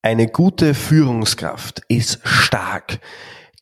Eine 0.00 0.28
gute 0.28 0.74
Führungskraft 0.74 1.82
ist 1.88 2.20
stark, 2.22 3.00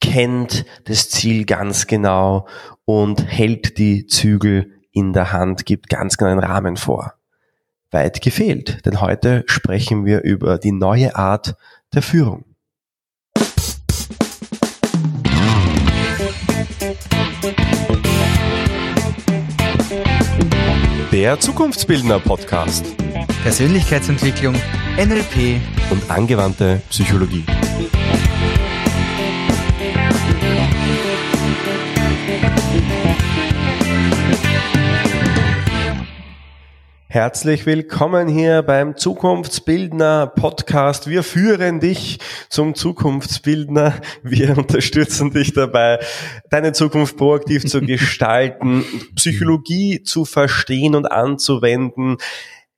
kennt 0.02 0.66
das 0.84 1.08
Ziel 1.08 1.46
ganz 1.46 1.86
genau 1.86 2.46
und 2.84 3.26
hält 3.26 3.78
die 3.78 4.06
Zügel 4.06 4.70
in 4.92 5.14
der 5.14 5.32
Hand, 5.32 5.64
gibt 5.64 5.88
ganz 5.88 6.18
genau 6.18 6.32
einen 6.32 6.40
Rahmen 6.40 6.76
vor. 6.76 7.14
Weit 7.90 8.20
gefehlt, 8.20 8.84
denn 8.84 9.00
heute 9.00 9.44
sprechen 9.46 10.04
wir 10.04 10.24
über 10.24 10.58
die 10.58 10.72
neue 10.72 11.16
Art 11.16 11.56
der 11.94 12.02
Führung. 12.02 12.44
Der 21.12 21.40
Zukunftsbildner 21.40 22.18
Podcast. 22.18 22.84
Persönlichkeitsentwicklung, 23.42 24.54
NLP 24.98 25.60
und 25.90 26.10
angewandte 26.10 26.80
Psychologie. 26.88 27.44
Herzlich 37.08 37.66
willkommen 37.66 38.28
hier 38.28 38.62
beim 38.62 38.96
Zukunftsbildner 38.96 40.28
Podcast. 40.28 41.08
Wir 41.08 41.22
führen 41.22 41.80
dich 41.80 42.18
zum 42.48 42.74
Zukunftsbildner. 42.74 43.94
Wir 44.22 44.56
unterstützen 44.58 45.30
dich 45.30 45.52
dabei, 45.52 45.98
deine 46.48 46.72
Zukunft 46.72 47.18
proaktiv 47.18 47.66
zu 47.66 47.80
gestalten, 47.82 48.84
Psychologie 49.14 50.02
zu 50.04 50.24
verstehen 50.24 50.94
und 50.94 51.04
anzuwenden. 51.04 52.16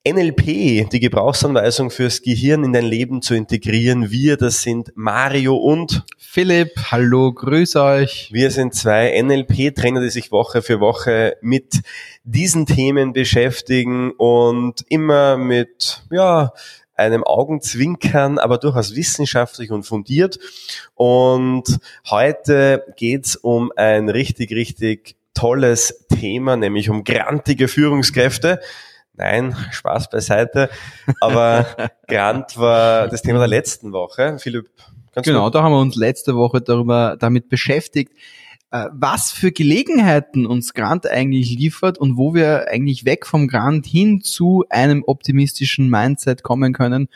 NLP, 0.06 0.88
die 0.90 1.00
Gebrauchsanweisung 1.00 1.90
fürs 1.90 2.22
Gehirn 2.22 2.64
in 2.64 2.72
dein 2.72 2.84
Leben 2.84 3.20
zu 3.20 3.34
integrieren. 3.34 4.10
Wir, 4.10 4.36
das 4.36 4.62
sind 4.62 4.92
Mario 4.94 5.56
und 5.56 6.04
Philipp. 6.16 6.70
Hallo, 6.90 7.32
grüß 7.32 7.76
euch. 7.76 8.30
Wir 8.32 8.50
sind 8.50 8.74
zwei 8.74 9.20
NLP-Trainer, 9.20 10.00
die 10.00 10.10
sich 10.10 10.30
Woche 10.30 10.62
für 10.62 10.80
Woche 10.80 11.36
mit 11.42 11.80
diesen 12.22 12.64
Themen 12.64 13.12
beschäftigen 13.12 14.12
und 14.12 14.84
immer 14.88 15.36
mit, 15.36 16.02
ja, 16.10 16.52
einem 16.94 17.24
Augenzwinkern, 17.24 18.38
aber 18.38 18.58
durchaus 18.58 18.94
wissenschaftlich 18.94 19.70
und 19.70 19.84
fundiert. 19.84 20.38
Und 20.94 21.78
heute 22.08 22.84
geht's 22.96 23.36
um 23.36 23.72
ein 23.76 24.08
richtig, 24.08 24.52
richtig 24.52 25.16
tolles 25.34 26.06
Thema, 26.08 26.56
nämlich 26.56 26.88
um 26.88 27.04
grantige 27.04 27.68
Führungskräfte. 27.68 28.60
Nein, 29.18 29.56
Spaß 29.72 30.10
beiseite. 30.10 30.70
Aber 31.20 31.66
Grant 32.06 32.56
war 32.56 33.08
das 33.08 33.22
Thema 33.22 33.40
der 33.40 33.48
letzten 33.48 33.92
Woche. 33.92 34.38
Philipp, 34.38 34.70
genau, 35.22 35.44
gut? 35.44 35.54
da 35.56 35.62
haben 35.62 35.72
wir 35.72 35.80
uns 35.80 35.96
letzte 35.96 36.36
Woche 36.36 36.60
darüber 36.60 37.16
damit 37.18 37.48
beschäftigt, 37.48 38.12
äh, 38.70 38.86
was 38.92 39.32
für 39.32 39.50
Gelegenheiten 39.50 40.46
uns 40.46 40.72
Grant 40.72 41.06
eigentlich 41.06 41.50
liefert 41.50 41.98
und 41.98 42.16
wo 42.16 42.32
wir 42.32 42.68
eigentlich 42.68 43.04
weg 43.04 43.26
vom 43.26 43.48
Grant 43.48 43.86
hin 43.86 44.20
zu 44.20 44.64
einem 44.70 45.02
optimistischen 45.04 45.90
Mindset 45.90 46.42
kommen 46.44 46.72
können 46.72 47.08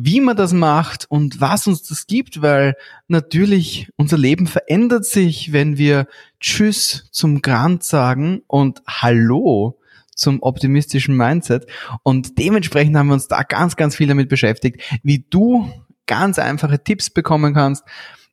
wie 0.00 0.20
man 0.20 0.36
das 0.36 0.52
macht 0.52 1.10
und 1.10 1.40
was 1.40 1.66
uns 1.66 1.82
das 1.82 2.06
gibt, 2.06 2.40
weil 2.40 2.76
natürlich 3.08 3.90
unser 3.96 4.16
Leben 4.16 4.46
verändert 4.46 5.04
sich, 5.04 5.52
wenn 5.52 5.76
wir 5.76 6.06
Tschüss 6.38 7.08
zum 7.10 7.42
Grant 7.42 7.82
sagen 7.82 8.42
und 8.46 8.80
Hallo 8.86 9.77
zum 10.18 10.42
optimistischen 10.42 11.16
Mindset. 11.16 11.66
Und 12.02 12.38
dementsprechend 12.38 12.96
haben 12.96 13.06
wir 13.06 13.14
uns 13.14 13.28
da 13.28 13.42
ganz, 13.42 13.76
ganz 13.76 13.96
viel 13.96 14.08
damit 14.08 14.28
beschäftigt, 14.28 14.82
wie 15.02 15.24
du 15.30 15.70
ganz 16.06 16.38
einfache 16.38 16.82
Tipps 16.82 17.10
bekommen 17.10 17.54
kannst, 17.54 17.84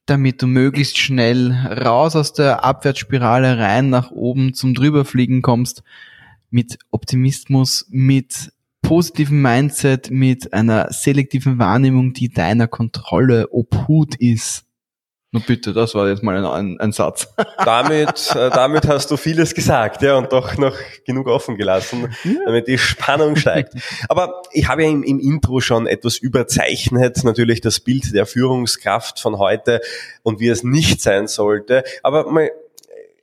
damit 0.06 0.42
du 0.42 0.48
möglichst 0.48 0.98
schnell 0.98 1.52
raus 1.52 2.16
aus 2.16 2.34
der 2.34 2.64
Abwärtsspirale 2.64 3.58
rein 3.58 3.90
nach 3.90 4.12
oben 4.12 4.54
zum 4.54 4.74
drüberfliegen 4.74 5.42
kommst, 5.42 5.84
mit 6.50 6.78
Optimismus, 6.92 7.86
mit 7.90 8.52
positivem 8.82 9.42
Mindset, 9.42 10.12
mit 10.12 10.54
einer 10.54 10.92
selektiven 10.92 11.58
Wahrnehmung, 11.58 12.14
die 12.14 12.30
deiner 12.30 12.68
Kontrolle 12.68 13.50
obhut 13.52 14.16
ist. 14.16 14.65
Na 15.36 15.42
bitte, 15.46 15.74
das 15.74 15.94
war 15.96 16.08
jetzt 16.08 16.24
mal 16.24 16.38
ein, 16.38 16.46
ein, 16.46 16.80
ein 16.80 16.92
Satz. 16.94 17.28
Damit, 17.66 18.34
äh, 18.36 18.50
damit 18.52 18.88
hast 18.88 19.12
du 19.12 19.18
vieles 19.18 19.54
gesagt, 19.54 20.02
ja, 20.02 20.16
und 20.16 20.32
doch 20.32 20.56
noch 20.56 20.78
genug 21.06 21.28
offen 21.28 21.58
gelassen, 21.58 22.16
damit 22.46 22.70
die 22.70 22.78
Spannung 22.78 23.36
steigt. 23.36 23.74
Aber 24.08 24.44
ich 24.52 24.70
habe 24.70 24.84
ja 24.84 24.90
im, 24.90 25.04
im 25.04 25.20
Intro 25.20 25.60
schon 25.60 25.88
etwas 25.88 26.18
überzeichnet, 26.18 27.24
natürlich 27.26 27.60
das 27.60 27.82
Bild 27.82 28.14
der 28.14 28.26
Führungskraft 28.26 29.20
von 29.20 29.38
heute 29.38 29.82
und 30.24 30.40
wie 30.40 30.48
es 30.48 30.64
nicht 30.64 31.02
sein 31.02 31.28
sollte. 31.28 31.84
Aber 32.02 32.32
mal 32.32 32.50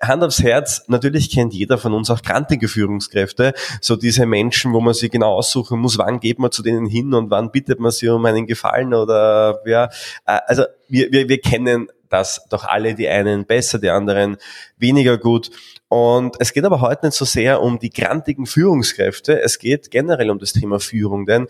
Hand 0.02 0.24
aufs 0.24 0.42
Herz, 0.42 0.82
natürlich 0.88 1.30
kennt 1.30 1.54
jeder 1.54 1.78
von 1.78 1.94
uns 1.94 2.10
auch 2.10 2.22
grantige 2.22 2.66
Führungskräfte, 2.66 3.54
so 3.80 3.94
diese 3.94 4.26
Menschen, 4.26 4.72
wo 4.72 4.80
man 4.80 4.94
sich 4.94 5.10
genau 5.10 5.34
aussuchen 5.34 5.78
muss, 5.78 5.96
wann 5.96 6.18
geht 6.18 6.40
man 6.40 6.50
zu 6.50 6.62
denen 6.62 6.86
hin 6.86 7.14
und 7.14 7.30
wann 7.30 7.52
bittet 7.52 7.78
man 7.78 7.92
sie 7.92 8.08
um 8.08 8.24
einen 8.24 8.46
Gefallen 8.46 8.94
oder 8.94 9.60
ja, 9.64 9.84
äh, 10.26 10.40
also 10.46 10.64
wir, 10.88 11.12
wir, 11.12 11.28
wir 11.28 11.40
kennen 11.40 11.88
das 12.12 12.44
doch 12.50 12.64
alle, 12.64 12.94
die 12.94 13.08
einen 13.08 13.46
besser, 13.46 13.78
die 13.78 13.90
anderen 13.90 14.36
weniger 14.76 15.18
gut. 15.18 15.50
Und 15.88 16.36
es 16.38 16.52
geht 16.52 16.64
aber 16.64 16.80
heute 16.80 17.06
nicht 17.06 17.16
so 17.16 17.24
sehr 17.24 17.62
um 17.62 17.78
die 17.78 17.90
grantigen 17.90 18.46
Führungskräfte, 18.46 19.40
es 19.40 19.58
geht 19.58 19.90
generell 19.90 20.30
um 20.30 20.38
das 20.38 20.52
Thema 20.52 20.80
Führung, 20.80 21.26
denn 21.26 21.46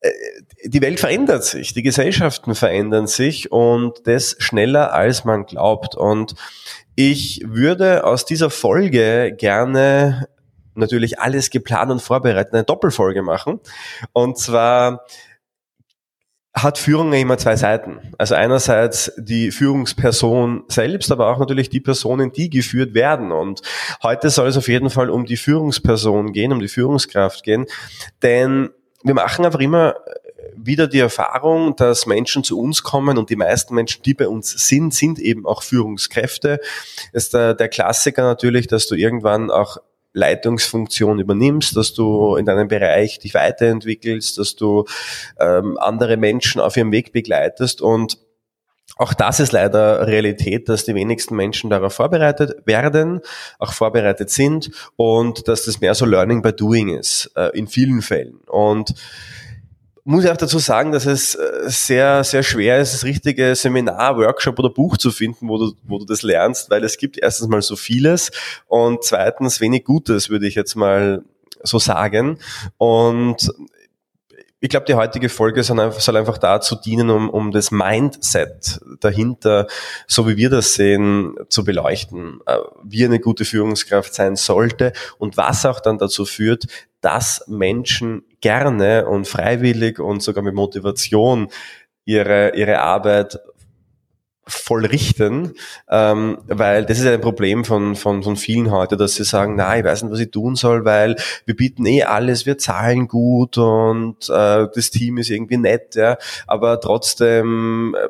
äh, 0.00 0.10
die 0.64 0.82
Welt 0.82 1.00
verändert 1.00 1.44
sich, 1.44 1.74
die 1.74 1.82
Gesellschaften 1.82 2.54
verändern 2.54 3.06
sich 3.06 3.52
und 3.52 4.06
das 4.06 4.36
schneller 4.38 4.92
als 4.92 5.24
man 5.24 5.46
glaubt. 5.46 5.94
Und 5.94 6.34
ich 6.94 7.42
würde 7.46 8.04
aus 8.04 8.24
dieser 8.24 8.50
Folge 8.50 9.34
gerne 9.36 10.28
natürlich 10.74 11.18
alles 11.18 11.50
geplant 11.50 11.90
und 11.90 12.02
vorbereitet, 12.02 12.54
eine 12.54 12.64
Doppelfolge 12.64 13.22
machen. 13.22 13.60
Und 14.12 14.38
zwar 14.38 15.04
hat 16.62 16.78
Führung 16.78 17.12
ja 17.12 17.20
immer 17.20 17.38
zwei 17.38 17.56
Seiten. 17.56 17.98
Also 18.18 18.34
einerseits 18.34 19.12
die 19.16 19.50
Führungsperson 19.50 20.64
selbst, 20.68 21.10
aber 21.12 21.28
auch 21.28 21.38
natürlich 21.38 21.70
die 21.70 21.80
Personen, 21.80 22.32
die 22.32 22.50
geführt 22.50 22.94
werden. 22.94 23.32
Und 23.32 23.62
heute 24.02 24.30
soll 24.30 24.48
es 24.48 24.56
auf 24.56 24.68
jeden 24.68 24.90
Fall 24.90 25.10
um 25.10 25.26
die 25.26 25.36
Führungsperson 25.36 26.32
gehen, 26.32 26.52
um 26.52 26.60
die 26.60 26.68
Führungskraft 26.68 27.42
gehen. 27.42 27.66
Denn 28.22 28.70
wir 29.02 29.14
machen 29.14 29.44
einfach 29.44 29.60
immer 29.60 29.96
wieder 30.56 30.86
die 30.86 30.98
Erfahrung, 30.98 31.76
dass 31.76 32.06
Menschen 32.06 32.44
zu 32.44 32.58
uns 32.58 32.82
kommen 32.82 33.18
und 33.18 33.30
die 33.30 33.36
meisten 33.36 33.74
Menschen, 33.74 34.02
die 34.02 34.14
bei 34.14 34.28
uns 34.28 34.50
sind, 34.50 34.94
sind 34.94 35.18
eben 35.18 35.46
auch 35.46 35.62
Führungskräfte. 35.62 36.60
Ist 37.12 37.34
der, 37.34 37.54
der 37.54 37.68
Klassiker 37.68 38.22
natürlich, 38.22 38.66
dass 38.66 38.86
du 38.86 38.94
irgendwann 38.94 39.50
auch 39.50 39.78
Leitungsfunktion 40.12 41.20
übernimmst, 41.20 41.76
dass 41.76 41.94
du 41.94 42.36
in 42.36 42.46
deinem 42.46 42.68
Bereich 42.68 43.18
dich 43.18 43.34
weiterentwickelst, 43.34 44.38
dass 44.38 44.56
du 44.56 44.84
ähm, 45.38 45.78
andere 45.78 46.16
Menschen 46.16 46.60
auf 46.60 46.76
ihrem 46.76 46.92
Weg 46.92 47.12
begleitest 47.12 47.80
und 47.80 48.18
auch 48.96 49.14
das 49.14 49.40
ist 49.40 49.52
leider 49.52 50.06
Realität, 50.06 50.68
dass 50.68 50.84
die 50.84 50.94
wenigsten 50.94 51.34
Menschen 51.34 51.70
darauf 51.70 51.94
vorbereitet 51.94 52.66
werden, 52.66 53.20
auch 53.58 53.72
vorbereitet 53.72 54.28
sind 54.28 54.70
und 54.96 55.48
dass 55.48 55.64
das 55.64 55.80
mehr 55.80 55.94
so 55.94 56.04
Learning 56.04 56.42
by 56.42 56.52
Doing 56.52 56.90
ist, 56.90 57.30
äh, 57.34 57.48
in 57.56 57.66
vielen 57.66 58.02
Fällen. 58.02 58.40
Und 58.46 58.94
muss 60.04 60.24
ich 60.24 60.30
auch 60.30 60.36
dazu 60.36 60.58
sagen, 60.58 60.92
dass 60.92 61.06
es 61.06 61.34
äh, 61.34 61.62
sehr, 61.66 62.24
sehr 62.24 62.42
schwer 62.42 62.80
ist, 62.80 62.94
das 62.94 63.04
richtige 63.04 63.54
Seminar, 63.54 64.16
Workshop 64.16 64.58
oder 64.58 64.70
Buch 64.70 64.96
zu 64.96 65.10
finden, 65.10 65.48
wo 65.48 65.58
du, 65.58 65.72
wo 65.84 65.98
du 65.98 66.04
das 66.04 66.22
lernst, 66.22 66.70
weil 66.70 66.84
es 66.84 66.96
gibt 66.96 67.18
erstens 67.18 67.48
mal 67.48 67.62
so 67.62 67.76
vieles 67.76 68.30
und 68.66 69.04
zweitens 69.04 69.60
wenig 69.60 69.84
Gutes, 69.84 70.30
würde 70.30 70.46
ich 70.46 70.54
jetzt 70.54 70.74
mal 70.74 71.22
so 71.62 71.78
sagen. 71.78 72.38
Und 72.78 73.52
ich 74.62 74.68
glaube, 74.68 74.84
die 74.84 74.94
heutige 74.94 75.30
Folge 75.30 75.62
soll 75.62 76.16
einfach 76.16 76.36
dazu 76.36 76.76
dienen, 76.76 77.08
um, 77.08 77.30
um 77.30 77.50
das 77.50 77.70
Mindset 77.70 78.80
dahinter, 79.00 79.66
so 80.06 80.28
wie 80.28 80.36
wir 80.36 80.50
das 80.50 80.74
sehen, 80.74 81.34
zu 81.48 81.64
beleuchten, 81.64 82.40
äh, 82.44 82.58
wie 82.84 83.04
eine 83.04 83.20
gute 83.20 83.46
Führungskraft 83.46 84.12
sein 84.12 84.36
sollte 84.36 84.92
und 85.18 85.38
was 85.38 85.64
auch 85.64 85.80
dann 85.80 85.96
dazu 85.96 86.26
führt, 86.26 86.66
dass 87.00 87.44
Menschen 87.48 88.22
gerne 88.40 89.06
und 89.06 89.26
freiwillig 89.26 89.98
und 89.98 90.22
sogar 90.22 90.42
mit 90.42 90.54
Motivation 90.54 91.48
ihre, 92.04 92.54
ihre 92.56 92.80
Arbeit 92.80 93.38
voll 94.46 94.84
richten, 94.86 95.54
ähm, 95.88 96.38
weil 96.46 96.84
das 96.84 96.98
ist 96.98 97.06
ein 97.06 97.20
Problem 97.20 97.64
von, 97.64 97.94
von, 97.94 98.22
von 98.22 98.36
vielen 98.36 98.70
heute, 98.70 98.96
dass 98.96 99.14
sie 99.14 99.24
sagen, 99.24 99.54
na, 99.56 99.78
ich 99.78 99.84
weiß 99.84 100.02
nicht, 100.02 100.12
was 100.12 100.20
ich 100.20 100.30
tun 100.30 100.56
soll, 100.56 100.84
weil 100.84 101.16
wir 101.46 101.54
bieten 101.54 101.86
eh 101.86 102.02
alles, 102.04 102.46
wir 102.46 102.58
zahlen 102.58 103.06
gut 103.06 103.58
und 103.58 104.16
äh, 104.28 104.66
das 104.74 104.90
Team 104.90 105.18
ist 105.18 105.30
irgendwie 105.30 105.56
nett, 105.56 105.94
ja, 105.94 106.16
aber 106.46 106.80
trotzdem 106.80 107.94
äh, 107.98 108.08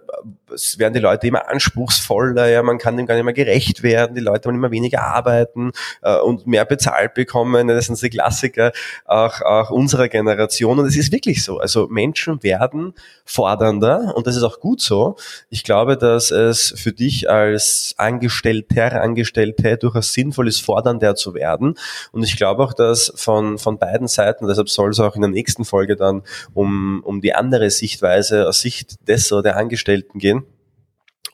es 0.54 0.78
werden 0.78 0.94
die 0.94 1.00
Leute 1.00 1.26
immer 1.26 1.48
anspruchsvoller, 1.48 2.48
ja, 2.48 2.62
man 2.62 2.78
kann 2.78 2.96
dem 2.96 3.06
gar 3.06 3.14
nicht 3.14 3.24
mehr 3.24 3.34
gerecht 3.34 3.82
werden, 3.82 4.14
die 4.14 4.20
Leute 4.20 4.46
wollen 4.46 4.56
immer 4.56 4.70
weniger 4.70 5.02
arbeiten 5.02 5.72
äh, 6.02 6.16
und 6.16 6.46
mehr 6.46 6.64
bezahlt 6.64 7.14
bekommen, 7.14 7.68
das 7.68 7.86
sind 7.86 8.00
die 8.00 8.10
Klassiker 8.10 8.72
auch, 9.04 9.40
auch 9.42 9.70
unserer 9.70 10.08
Generation. 10.08 10.78
Und 10.78 10.86
es 10.86 10.96
ist 10.96 11.12
wirklich 11.12 11.44
so, 11.44 11.58
also 11.58 11.86
Menschen 11.88 12.42
werden 12.42 12.94
fordernder 13.24 14.14
und 14.16 14.26
das 14.26 14.36
ist 14.36 14.42
auch 14.42 14.60
gut 14.60 14.80
so. 14.80 15.16
Ich 15.48 15.64
glaube, 15.64 15.96
dass 15.96 16.19
es 16.28 16.74
für 16.76 16.92
dich 16.92 17.30
als 17.30 17.94
Angestellter, 17.96 19.00
Angestellte 19.00 19.78
durchaus 19.78 20.12
sinnvoll 20.12 20.48
ist, 20.48 20.60
fordernder 20.60 21.14
zu 21.14 21.32
werden 21.32 21.78
und 22.12 22.22
ich 22.22 22.36
glaube 22.36 22.62
auch, 22.62 22.74
dass 22.74 23.10
von, 23.16 23.56
von 23.56 23.78
beiden 23.78 24.08
Seiten, 24.08 24.46
deshalb 24.46 24.68
soll 24.68 24.90
es 24.90 25.00
auch 25.00 25.14
in 25.16 25.22
der 25.22 25.30
nächsten 25.30 25.64
Folge 25.64 25.96
dann 25.96 26.22
um, 26.52 27.02
um 27.02 27.22
die 27.22 27.34
andere 27.34 27.70
Sichtweise 27.70 28.46
aus 28.46 28.60
Sicht 28.60 29.08
des 29.08 29.32
oder 29.32 29.42
der 29.42 29.56
Angestellten 29.56 30.18
gehen, 30.18 30.44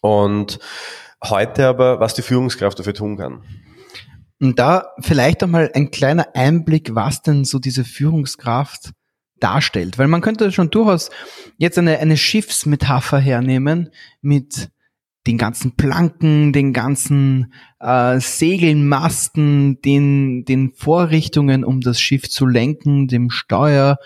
und 0.07 0.59
heute 1.25 1.67
aber, 1.67 2.01
was 2.01 2.15
die 2.15 2.23
Führungskraft 2.23 2.79
dafür 2.79 2.95
tun 2.95 3.17
kann. 3.17 3.43
Und 4.41 4.59
da 4.59 4.93
vielleicht 5.01 5.43
einmal 5.43 5.71
ein 5.75 5.91
kleiner 5.91 6.29
Einblick, 6.35 6.95
was 6.95 7.23
denn 7.23 7.45
so 7.45 7.59
diese 7.59 7.85
Führungskraft 7.85 8.91
darstellt. 9.41 9.99
Weil 9.99 10.09
man 10.09 10.21
könnte 10.21 10.53
schon 10.53 10.71
durchaus 10.71 11.11
jetzt 11.57 11.79
eine, 11.79 11.99
eine 11.99 12.17
Schiffsmetapher 12.17 13.19
hernehmen 13.19 13.91
mit 14.21 14.69
den 15.27 15.39
ganzen 15.39 15.77
Planken, 15.77 16.53
den 16.53 16.73
ganzen 16.73 17.53
äh, 17.81 18.21
Segeln, 18.21 18.89
Masten, 18.89 19.81
den, 19.83 20.45
den 20.45 20.71
Vorrichtungen, 20.71 21.65
um 21.65 21.81
das 21.81 22.01
Schiff 22.01 22.29
zu 22.29 22.47
lenken, 22.47 23.09
dem 23.09 23.31
Steuer 23.31 23.99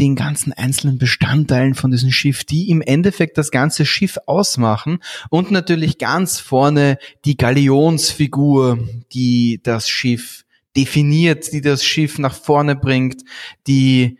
den 0.00 0.16
ganzen 0.16 0.52
einzelnen 0.52 0.98
Bestandteilen 0.98 1.74
von 1.74 1.90
diesem 1.90 2.10
Schiff, 2.10 2.44
die 2.44 2.68
im 2.68 2.82
Endeffekt 2.82 3.38
das 3.38 3.50
ganze 3.50 3.86
Schiff 3.86 4.18
ausmachen 4.26 4.98
und 5.30 5.50
natürlich 5.50 5.98
ganz 5.98 6.40
vorne 6.40 6.98
die 7.24 7.36
Galionsfigur, 7.36 8.78
die 9.12 9.60
das 9.62 9.88
Schiff 9.88 10.44
definiert, 10.76 11.52
die 11.52 11.60
das 11.60 11.84
Schiff 11.84 12.18
nach 12.18 12.34
vorne 12.34 12.74
bringt, 12.74 13.22
die 13.66 14.18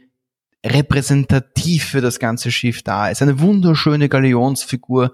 repräsentativ 0.65 1.85
für 1.85 2.01
das 2.01 2.19
ganze 2.19 2.51
Schiff 2.51 2.83
da 2.83 3.11
ist. 3.11 3.21
Eine 3.21 3.41
wunderschöne 3.41 4.09
Galionsfigur, 4.09 5.13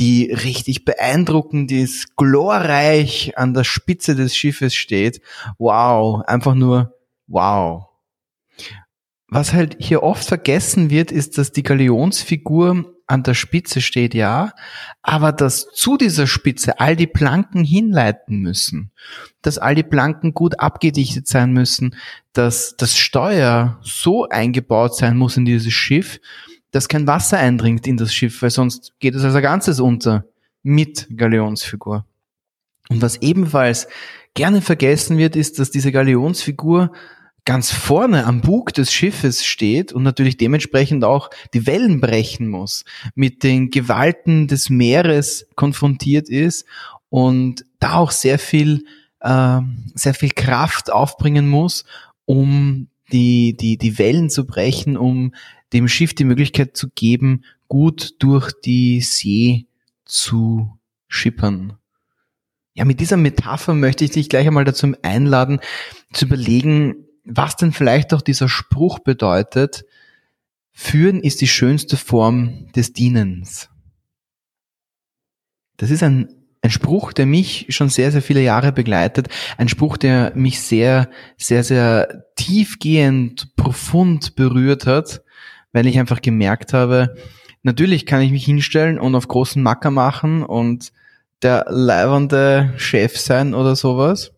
die 0.00 0.32
richtig 0.32 0.84
beeindruckend 0.84 1.70
ist, 1.70 2.16
glorreich 2.16 3.38
an 3.38 3.54
der 3.54 3.64
Spitze 3.64 4.16
des 4.16 4.34
Schiffes 4.34 4.74
steht. 4.74 5.20
Wow, 5.58 6.22
einfach 6.26 6.54
nur 6.54 6.96
wow 7.28 7.90
was 9.30 9.52
halt 9.52 9.76
hier 9.78 10.02
oft 10.02 10.26
vergessen 10.26 10.90
wird, 10.90 11.12
ist, 11.12 11.38
dass 11.38 11.52
die 11.52 11.62
Galionsfigur 11.62 12.96
an 13.06 13.22
der 13.22 13.34
Spitze 13.34 13.80
steht, 13.80 14.14
ja, 14.14 14.52
aber 15.02 15.32
dass 15.32 15.68
zu 15.72 15.96
dieser 15.96 16.26
Spitze 16.26 16.78
all 16.78 16.94
die 16.94 17.06
Planken 17.06 17.64
hinleiten 17.64 18.40
müssen, 18.40 18.92
dass 19.42 19.58
all 19.58 19.74
die 19.74 19.82
Planken 19.82 20.34
gut 20.34 20.60
abgedichtet 20.60 21.26
sein 21.26 21.52
müssen, 21.52 21.96
dass 22.32 22.76
das 22.76 22.96
Steuer 22.96 23.80
so 23.82 24.28
eingebaut 24.28 24.96
sein 24.96 25.16
muss 25.16 25.36
in 25.36 25.44
dieses 25.44 25.72
Schiff, 25.72 26.20
dass 26.70 26.88
kein 26.88 27.06
Wasser 27.06 27.38
eindringt 27.38 27.86
in 27.86 27.96
das 27.96 28.14
Schiff, 28.14 28.42
weil 28.42 28.50
sonst 28.50 28.92
geht 29.00 29.14
es 29.14 29.24
als 29.24 29.34
ein 29.34 29.42
Ganzes 29.42 29.80
unter 29.80 30.24
mit 30.62 31.08
Galionsfigur. 31.16 32.04
Und 32.88 33.02
was 33.02 33.16
ebenfalls 33.22 33.88
gerne 34.34 34.60
vergessen 34.60 35.18
wird, 35.18 35.36
ist, 35.36 35.58
dass 35.58 35.70
diese 35.70 35.92
Galionsfigur 35.92 36.92
ganz 37.44 37.70
vorne 37.72 38.26
am 38.26 38.42
Bug 38.42 38.74
des 38.74 38.92
Schiffes 38.92 39.44
steht 39.44 39.92
und 39.92 40.02
natürlich 40.02 40.36
dementsprechend 40.36 41.04
auch 41.04 41.30
die 41.54 41.66
Wellen 41.66 42.00
brechen 42.00 42.48
muss, 42.48 42.84
mit 43.14 43.42
den 43.42 43.70
Gewalten 43.70 44.46
des 44.46 44.70
Meeres 44.70 45.46
konfrontiert 45.56 46.28
ist 46.28 46.66
und 47.08 47.64
da 47.78 47.96
auch 47.96 48.10
sehr 48.10 48.38
viel, 48.38 48.84
äh, 49.20 49.60
sehr 49.94 50.14
viel 50.14 50.30
Kraft 50.30 50.92
aufbringen 50.92 51.48
muss, 51.48 51.84
um 52.26 52.88
die, 53.10 53.56
die, 53.56 53.78
die 53.78 53.98
Wellen 53.98 54.30
zu 54.30 54.46
brechen, 54.46 54.96
um 54.96 55.34
dem 55.72 55.88
Schiff 55.88 56.14
die 56.14 56.24
Möglichkeit 56.24 56.76
zu 56.76 56.88
geben, 56.90 57.44
gut 57.68 58.16
durch 58.18 58.52
die 58.64 59.00
See 59.00 59.66
zu 60.04 60.78
schippern. 61.08 61.74
Ja, 62.74 62.84
mit 62.84 63.00
dieser 63.00 63.16
Metapher 63.16 63.74
möchte 63.74 64.04
ich 64.04 64.12
dich 64.12 64.28
gleich 64.28 64.46
einmal 64.46 64.64
dazu 64.64 64.92
einladen, 65.02 65.60
zu 66.12 66.26
überlegen, 66.26 67.06
was 67.24 67.56
denn 67.56 67.72
vielleicht 67.72 68.14
auch 68.14 68.22
dieser 68.22 68.48
Spruch 68.48 69.00
bedeutet, 69.00 69.84
führen 70.72 71.20
ist 71.20 71.40
die 71.40 71.48
schönste 71.48 71.96
Form 71.96 72.70
des 72.74 72.92
Dienens. 72.92 73.68
Das 75.76 75.90
ist 75.90 76.02
ein, 76.02 76.28
ein 76.62 76.70
Spruch, 76.70 77.12
der 77.12 77.26
mich 77.26 77.66
schon 77.70 77.88
sehr, 77.88 78.12
sehr 78.12 78.22
viele 78.22 78.42
Jahre 78.42 78.72
begleitet. 78.72 79.28
Ein 79.56 79.68
Spruch, 79.68 79.96
der 79.96 80.32
mich 80.34 80.60
sehr, 80.60 81.08
sehr, 81.36 81.64
sehr 81.64 82.24
tiefgehend, 82.36 83.56
profund 83.56 84.36
berührt 84.36 84.86
hat, 84.86 85.22
weil 85.72 85.86
ich 85.86 85.98
einfach 85.98 86.22
gemerkt 86.22 86.72
habe, 86.72 87.14
natürlich 87.62 88.06
kann 88.06 88.22
ich 88.22 88.30
mich 88.30 88.44
hinstellen 88.44 88.98
und 88.98 89.14
auf 89.14 89.28
großen 89.28 89.62
Macker 89.62 89.90
machen 89.90 90.42
und 90.42 90.92
der 91.42 91.66
leibende 91.68 92.72
Chef 92.76 93.18
sein 93.18 93.54
oder 93.54 93.76
sowas. 93.76 94.32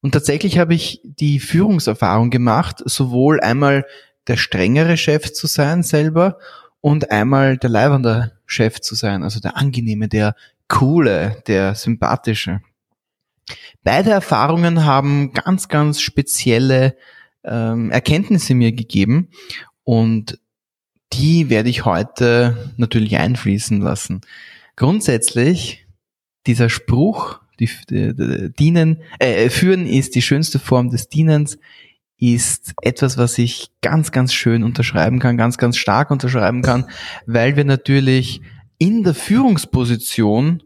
Und 0.00 0.12
tatsächlich 0.12 0.58
habe 0.58 0.74
ich 0.74 1.00
die 1.02 1.40
Führungserfahrung 1.40 2.30
gemacht, 2.30 2.82
sowohl 2.84 3.40
einmal 3.40 3.84
der 4.26 4.36
strengere 4.36 4.96
Chef 4.96 5.32
zu 5.32 5.46
sein 5.46 5.82
selber 5.82 6.38
und 6.80 7.10
einmal 7.10 7.56
der 7.56 7.70
leibende 7.70 8.32
Chef 8.46 8.80
zu 8.80 8.94
sein, 8.94 9.22
also 9.22 9.40
der 9.40 9.56
angenehme, 9.56 10.08
der 10.08 10.34
coole, 10.68 11.42
der 11.46 11.74
sympathische. 11.74 12.60
Beide 13.82 14.10
Erfahrungen 14.10 14.84
haben 14.84 15.32
ganz, 15.32 15.68
ganz 15.68 16.00
spezielle 16.00 16.96
ähm, 17.44 17.90
Erkenntnisse 17.90 18.54
mir 18.54 18.72
gegeben 18.72 19.30
und 19.88 20.38
die 21.14 21.48
werde 21.48 21.70
ich 21.70 21.86
heute 21.86 22.74
natürlich 22.76 23.16
einfließen 23.16 23.80
lassen. 23.80 24.20
Grundsätzlich, 24.76 25.86
dieser 26.46 26.68
Spruch, 26.68 27.40
die, 27.58 27.70
die, 27.88 28.14
die 28.14 28.52
Dienen, 28.52 29.02
äh, 29.18 29.48
führen 29.48 29.86
ist 29.86 30.14
die 30.14 30.20
schönste 30.20 30.58
Form 30.58 30.90
des 30.90 31.08
Dienens, 31.08 31.56
ist 32.18 32.74
etwas, 32.82 33.16
was 33.16 33.38
ich 33.38 33.70
ganz, 33.80 34.12
ganz 34.12 34.34
schön 34.34 34.62
unterschreiben 34.62 35.20
kann, 35.20 35.38
ganz, 35.38 35.56
ganz 35.56 35.78
stark 35.78 36.10
unterschreiben 36.10 36.60
kann, 36.60 36.84
weil 37.24 37.56
wir 37.56 37.64
natürlich 37.64 38.42
in 38.76 39.04
der 39.04 39.14
Führungsposition 39.14 40.62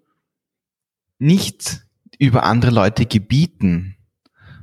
nicht 1.20 1.86
über 2.18 2.42
andere 2.42 2.72
Leute 2.72 3.06
gebieten, 3.06 3.94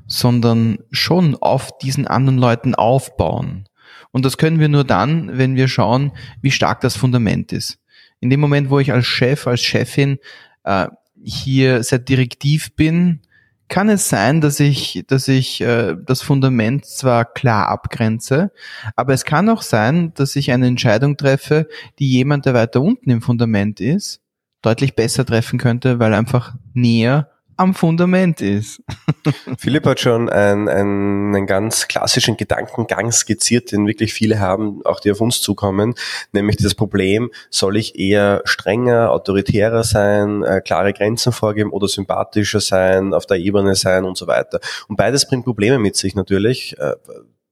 sondern 0.06 0.80
schon 0.92 1.38
auf 1.38 1.78
diesen 1.78 2.08
anderen 2.08 2.38
Leuten 2.38 2.76
aufbauen. 2.76 3.69
Und 4.12 4.26
das 4.26 4.38
können 4.38 4.60
wir 4.60 4.70
nur 4.70 4.84
dann, 4.84 5.38
wenn 5.38 5.56
wir 5.56 5.68
schauen, 5.68 6.12
wie 6.42 6.52
stark 6.52 6.82
das 6.82 6.98
Fundament 6.98 7.52
ist. 7.52 7.80
In 8.20 8.30
dem 8.30 8.40
Moment, 8.40 8.70
wo 8.70 8.80
ich 8.80 8.92
als 8.92 9.06
Chef, 9.06 9.48
als 9.48 9.62
Chefin 9.62 10.18
äh, 10.64 10.88
hier 11.24 11.84
sehr 11.84 12.00
direktiv 12.00 12.76
bin, 12.76 13.22
kann 13.70 13.88
es 13.88 14.10
sein, 14.10 14.42
dass 14.42 14.60
ich, 14.60 15.04
dass 15.08 15.28
ich 15.28 15.62
äh, 15.62 15.96
das 16.04 16.24
Fundament 16.24 16.86
zwar 16.86 17.24
klar 17.24 17.68
abgrenze, 17.68 18.52
aber 18.96 19.14
es 19.14 19.26
kann 19.26 19.48
auch 19.48 19.62
sein, 19.62 20.12
dass 20.16 20.36
ich 20.36 20.52
eine 20.52 20.68
Entscheidung 20.68 21.18
treffe, 21.18 21.68
die 22.00 22.10
jemand, 22.10 22.48
der 22.48 22.56
weiter 22.56 22.82
unten 22.82 23.12
im 23.12 23.22
Fundament 23.22 23.80
ist, 23.80 24.22
deutlich 24.64 24.96
besser 24.96 25.24
treffen 25.26 25.60
könnte, 25.60 26.00
weil 26.00 26.14
er 26.14 26.18
einfach 26.18 26.56
näher 26.74 27.30
am 27.60 27.74
Fundament 27.74 28.40
ist. 28.40 28.82
Philipp 29.58 29.86
hat 29.86 30.00
schon 30.00 30.30
einen, 30.30 30.70
einen, 30.70 31.36
einen 31.36 31.46
ganz 31.46 31.88
klassischen 31.88 32.38
Gedankengang 32.38 33.12
skizziert, 33.12 33.72
den 33.72 33.86
wirklich 33.86 34.14
viele 34.14 34.40
haben, 34.40 34.82
auch 34.86 35.02
die 35.02 35.12
auf 35.12 35.20
uns 35.20 35.42
zukommen, 35.42 35.96
nämlich 36.32 36.56
dieses 36.56 36.74
Problem, 36.74 37.32
soll 37.50 37.76
ich 37.76 38.00
eher 38.00 38.42
strenger, 38.46 39.12
autoritärer 39.12 39.84
sein, 39.84 40.44
äh, 40.44 40.62
klare 40.62 40.94
Grenzen 40.94 41.34
vorgeben 41.34 41.72
oder 41.72 41.88
sympathischer 41.88 42.62
sein, 42.62 43.14
auf 43.14 43.26
der 43.26 43.38
Ebene 43.38 43.76
sein 43.76 44.06
und 44.06 44.18
so 44.18 44.28
weiter. 44.28 44.60
Und 44.88 44.96
beides 44.96 45.28
bringt 45.28 45.44
Probleme 45.44 45.80
mit 45.80 45.98
sich 45.98 46.16
natürlich. 46.16 46.78
Äh, 46.80 46.94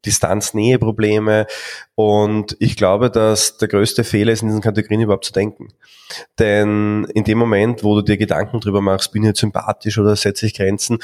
Distanz-Nähe-Probleme. 0.05 1.47
Und 1.95 2.55
ich 2.59 2.75
glaube, 2.75 3.09
dass 3.09 3.57
der 3.57 3.67
größte 3.67 4.03
Fehler 4.03 4.31
ist, 4.31 4.41
in 4.41 4.49
diesen 4.49 4.61
Kategorien 4.61 5.01
überhaupt 5.01 5.25
zu 5.25 5.33
denken. 5.33 5.69
Denn 6.39 7.05
in 7.13 7.23
dem 7.23 7.37
Moment, 7.37 7.83
wo 7.83 7.95
du 7.95 8.01
dir 8.01 8.17
Gedanken 8.17 8.59
drüber 8.59 8.81
machst, 8.81 9.11
bin 9.11 9.23
ich 9.23 9.27
jetzt 9.27 9.39
sympathisch 9.39 9.97
oder 9.97 10.15
setze 10.15 10.45
ich 10.45 10.53
Grenzen, 10.53 10.99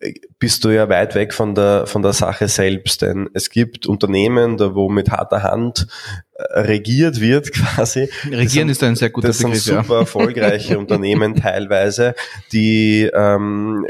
äh, 0.00 0.12
bist 0.38 0.64
du 0.64 0.70
ja 0.70 0.88
weit 0.88 1.14
weg 1.14 1.34
von 1.34 1.54
der, 1.54 1.86
von 1.86 2.02
der 2.02 2.12
Sache 2.12 2.48
selbst. 2.48 3.02
Denn 3.02 3.28
es 3.34 3.50
gibt 3.50 3.86
Unternehmen, 3.86 4.56
da 4.56 4.74
wo 4.74 4.88
mit 4.88 5.10
harter 5.10 5.42
Hand 5.42 5.86
äh, 6.34 6.60
regiert 6.60 7.20
wird 7.20 7.52
quasi. 7.52 8.08
Regieren 8.24 8.68
sind, 8.68 8.70
ist 8.70 8.82
ein 8.82 8.96
sehr 8.96 9.10
guter 9.10 9.28
das 9.28 9.38
Begriff. 9.38 9.54
Das 9.54 9.64
sind 9.64 9.76
super 9.82 9.94
ja. 9.94 10.00
erfolgreiche 10.00 10.78
Unternehmen 10.80 11.36
teilweise, 11.36 12.14
die 12.52 13.10
ähm, 13.12 13.86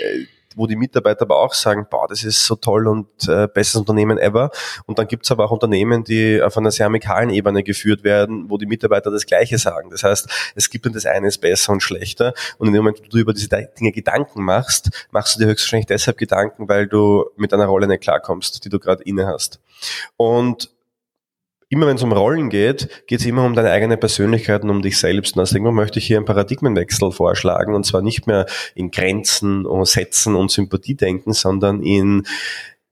wo 0.58 0.66
die 0.66 0.76
Mitarbeiter 0.76 1.22
aber 1.22 1.38
auch 1.38 1.54
sagen, 1.54 1.86
boah, 1.90 2.06
das 2.08 2.24
ist 2.24 2.44
so 2.44 2.56
toll 2.56 2.86
und 2.86 3.06
äh, 3.28 3.48
bestes 3.48 3.76
Unternehmen 3.76 4.18
ever. 4.18 4.50
Und 4.86 4.98
dann 4.98 5.06
gibt's 5.06 5.30
aber 5.30 5.44
auch 5.44 5.50
Unternehmen, 5.50 6.04
die 6.04 6.42
auf 6.42 6.56
einer 6.56 6.70
sehr 6.70 6.86
amikalen 6.86 7.30
Ebene 7.30 7.62
geführt 7.62 8.04
werden, 8.04 8.50
wo 8.50 8.58
die 8.58 8.66
Mitarbeiter 8.66 9.10
das 9.10 9.26
Gleiche 9.26 9.58
sagen. 9.58 9.90
Das 9.90 10.02
heißt, 10.02 10.52
es 10.54 10.70
gibt 10.70 10.86
dann 10.86 10.92
das 10.92 11.06
eine 11.06 11.28
ist 11.28 11.38
besser 11.38 11.72
und 11.72 11.82
schlechter. 11.82 12.34
Und 12.58 12.66
in 12.68 12.74
dem 12.74 12.82
Moment, 12.82 13.00
wo 13.00 13.08
du 13.08 13.18
über 13.18 13.32
diese 13.32 13.48
Dinge 13.48 13.92
Gedanken 13.92 14.42
machst, 14.42 15.06
machst 15.10 15.36
du 15.36 15.40
dir 15.40 15.46
höchstwahrscheinlich 15.46 15.86
deshalb 15.86 16.18
Gedanken, 16.18 16.68
weil 16.68 16.86
du 16.86 17.26
mit 17.36 17.54
einer 17.54 17.66
Rolle 17.66 17.86
nicht 17.86 18.02
klarkommst, 18.02 18.64
die 18.64 18.68
du 18.68 18.78
gerade 18.78 19.02
inne 19.04 19.26
hast. 19.26 19.60
Und 20.16 20.70
immer 21.68 21.86
wenn 21.86 21.96
es 21.96 22.02
um 22.02 22.12
Rollen 22.12 22.50
geht, 22.50 23.06
geht 23.06 23.20
es 23.20 23.26
immer 23.26 23.44
um 23.44 23.54
deine 23.54 23.70
eigene 23.70 23.96
Persönlichkeit 23.96 24.62
und 24.62 24.70
um 24.70 24.82
dich 24.82 24.98
selbst. 24.98 25.36
Und 25.36 25.40
deswegen 25.40 25.72
möchte 25.74 25.98
ich 25.98 26.06
hier 26.06 26.16
einen 26.16 26.26
Paradigmenwechsel 26.26 27.12
vorschlagen 27.12 27.74
und 27.74 27.84
zwar 27.84 28.02
nicht 28.02 28.26
mehr 28.26 28.46
in 28.74 28.90
Grenzen 28.90 29.66
und 29.66 29.86
Sätzen 29.86 30.34
und 30.34 30.50
Sympathie 30.50 30.94
denken, 30.94 31.32
sondern 31.32 31.82
in 31.82 32.26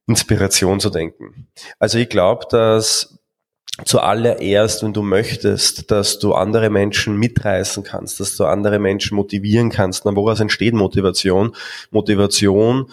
Inspiration 0.06 0.78
zu 0.78 0.90
denken. 0.90 1.49
Also 1.78 1.99
ich 1.99 2.09
glaube, 2.09 2.47
dass 2.50 3.18
zuallererst, 3.85 4.83
wenn 4.83 4.92
du 4.92 5.02
möchtest, 5.02 5.90
dass 5.90 6.18
du 6.18 6.35
andere 6.35 6.71
Menschen 6.71 7.16
mitreißen 7.16 7.83
kannst, 7.83 8.21
dass 8.21 8.37
du 8.37 8.45
andere 8.45 8.78
Menschen 8.78 9.16
motivieren 9.16 9.71
kannst, 9.71 10.06
dann 10.06 10.16
woraus 10.16 10.40
entsteht 10.40 10.75
Motivation? 10.75 11.54
Motivation 11.90 12.90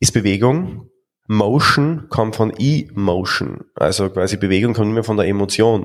ist 0.00 0.12
Bewegung, 0.12 0.87
Motion 1.28 2.06
kommt 2.08 2.36
von 2.36 2.52
E-Motion. 2.58 3.66
Also 3.74 4.08
quasi 4.08 4.38
Bewegung 4.38 4.72
kommt 4.72 4.88
immer 4.88 5.04
von 5.04 5.18
der 5.18 5.26
Emotion. 5.26 5.84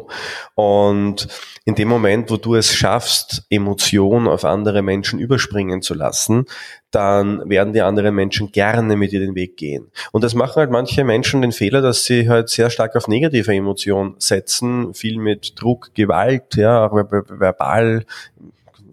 Und 0.56 1.28
in 1.66 1.76
dem 1.76 1.90
Moment, 1.90 2.32
wo 2.32 2.38
du 2.38 2.56
es 2.56 2.74
schaffst, 2.74 3.46
Emotion 3.50 4.30
auf 4.30 4.46
andere 4.46 4.82
Menschen 4.82 5.20
überspringen 5.20 5.82
zu 5.82 5.94
lassen, 5.96 6.46
dann 6.92 7.48
werden 7.50 7.74
die 7.74 7.82
anderen 7.82 8.16
Menschen 8.16 8.54
gerne 8.54 8.96
mit 8.96 9.12
dir 9.12 9.20
den 9.20 9.36
Weg 9.36 9.58
gehen. 9.58 9.92
Und 10.14 10.24
das 10.24 10.34
machen 10.34 10.56
halt 10.56 10.72
manche 10.72 11.04
Menschen 11.04 11.42
den 11.42 11.52
Fehler, 11.52 11.82
dass 11.82 12.06
sie 12.06 12.30
halt 12.30 12.48
sehr 12.48 12.70
stark 12.70 12.96
auf 12.96 13.10
negative 13.10 13.54
Emotionen 13.54 14.16
setzen, 14.20 14.94
viel 14.94 15.18
mit 15.18 15.60
Druck, 15.60 15.94
Gewalt, 15.94 16.56
ja, 16.56 16.88
auch 16.88 16.94
verbal, 16.94 18.06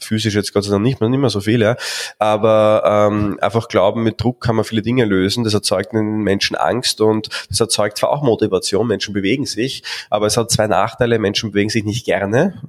physisch 0.05 0.35
jetzt 0.35 0.53
Gott 0.53 0.65
sei 0.65 0.71
Dank 0.71 0.83
nicht 0.83 1.01
mehr, 1.01 1.09
nicht 1.09 1.21
mehr 1.21 1.31
so 1.31 1.41
viel, 1.41 1.61
ja. 1.61 1.77
Aber 2.19 2.83
ähm, 2.85 3.39
einfach 3.41 3.69
glauben, 3.69 4.03
mit 4.03 4.21
Druck 4.21 4.41
kann 4.41 4.57
man 4.57 4.65
viele 4.65 4.83
Dinge 4.83 5.05
lösen. 5.05 5.45
Das 5.45 5.55
erzeugt 5.55 5.93
den 5.93 6.23
Menschen 6.23 6.57
Angst 6.57 7.01
und 7.01 7.29
das 7.49 7.61
erzeugt 7.61 7.99
zwar 7.99 8.11
auch 8.11 8.23
Motivation, 8.23 8.87
Menschen 8.87 9.15
bewegen 9.15 9.47
sich, 9.47 9.83
aber 10.11 10.27
es 10.27 10.37
hat 10.37 10.51
zwei 10.51 10.67
Nachteile, 10.67 11.19
Menschen 11.19 11.53
bewegen 11.53 11.71
sich 11.71 11.85
nicht 11.85 12.05
gerne 12.05 12.61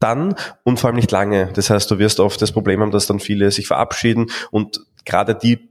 dann 0.00 0.34
und 0.64 0.80
vor 0.80 0.88
allem 0.88 0.96
nicht 0.96 1.10
lange. 1.10 1.50
Das 1.54 1.70
heißt, 1.70 1.90
du 1.90 1.98
wirst 1.98 2.20
oft 2.20 2.40
das 2.42 2.52
Problem 2.52 2.80
haben, 2.80 2.90
dass 2.90 3.06
dann 3.06 3.20
viele 3.20 3.50
sich 3.50 3.66
verabschieden 3.66 4.30
und 4.50 4.80
gerade 5.04 5.34
die 5.34 5.68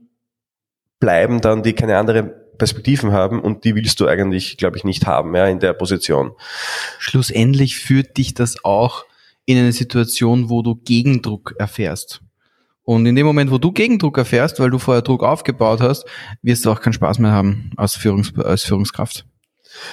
bleiben 1.00 1.40
dann, 1.40 1.62
die 1.62 1.72
keine 1.72 1.98
andere 1.98 2.22
Perspektiven 2.22 3.12
haben 3.12 3.40
und 3.40 3.64
die 3.64 3.74
willst 3.74 4.00
du 4.00 4.06
eigentlich, 4.06 4.56
glaube 4.58 4.76
ich, 4.76 4.84
nicht 4.84 5.06
haben, 5.06 5.34
ja, 5.34 5.46
in 5.46 5.60
der 5.60 5.72
Position. 5.72 6.32
Schlussendlich 6.98 7.78
führt 7.78 8.18
dich 8.18 8.34
das 8.34 8.64
auch 8.64 9.04
in 9.50 9.58
eine 9.58 9.72
Situation, 9.72 10.48
wo 10.48 10.62
du 10.62 10.76
Gegendruck 10.76 11.54
erfährst. 11.58 12.22
Und 12.82 13.06
in 13.06 13.14
dem 13.14 13.26
Moment, 13.26 13.50
wo 13.50 13.58
du 13.58 13.72
Gegendruck 13.72 14.18
erfährst, 14.18 14.58
weil 14.58 14.70
du 14.70 14.78
vorher 14.78 15.02
Druck 15.02 15.22
aufgebaut 15.22 15.80
hast, 15.80 16.04
wirst 16.42 16.64
du 16.64 16.72
auch 16.72 16.80
keinen 16.80 16.92
Spaß 16.92 17.18
mehr 17.18 17.30
haben 17.32 17.70
als, 17.76 17.94
Führungs 17.94 18.36
als 18.38 18.64
Führungskraft. 18.64 19.26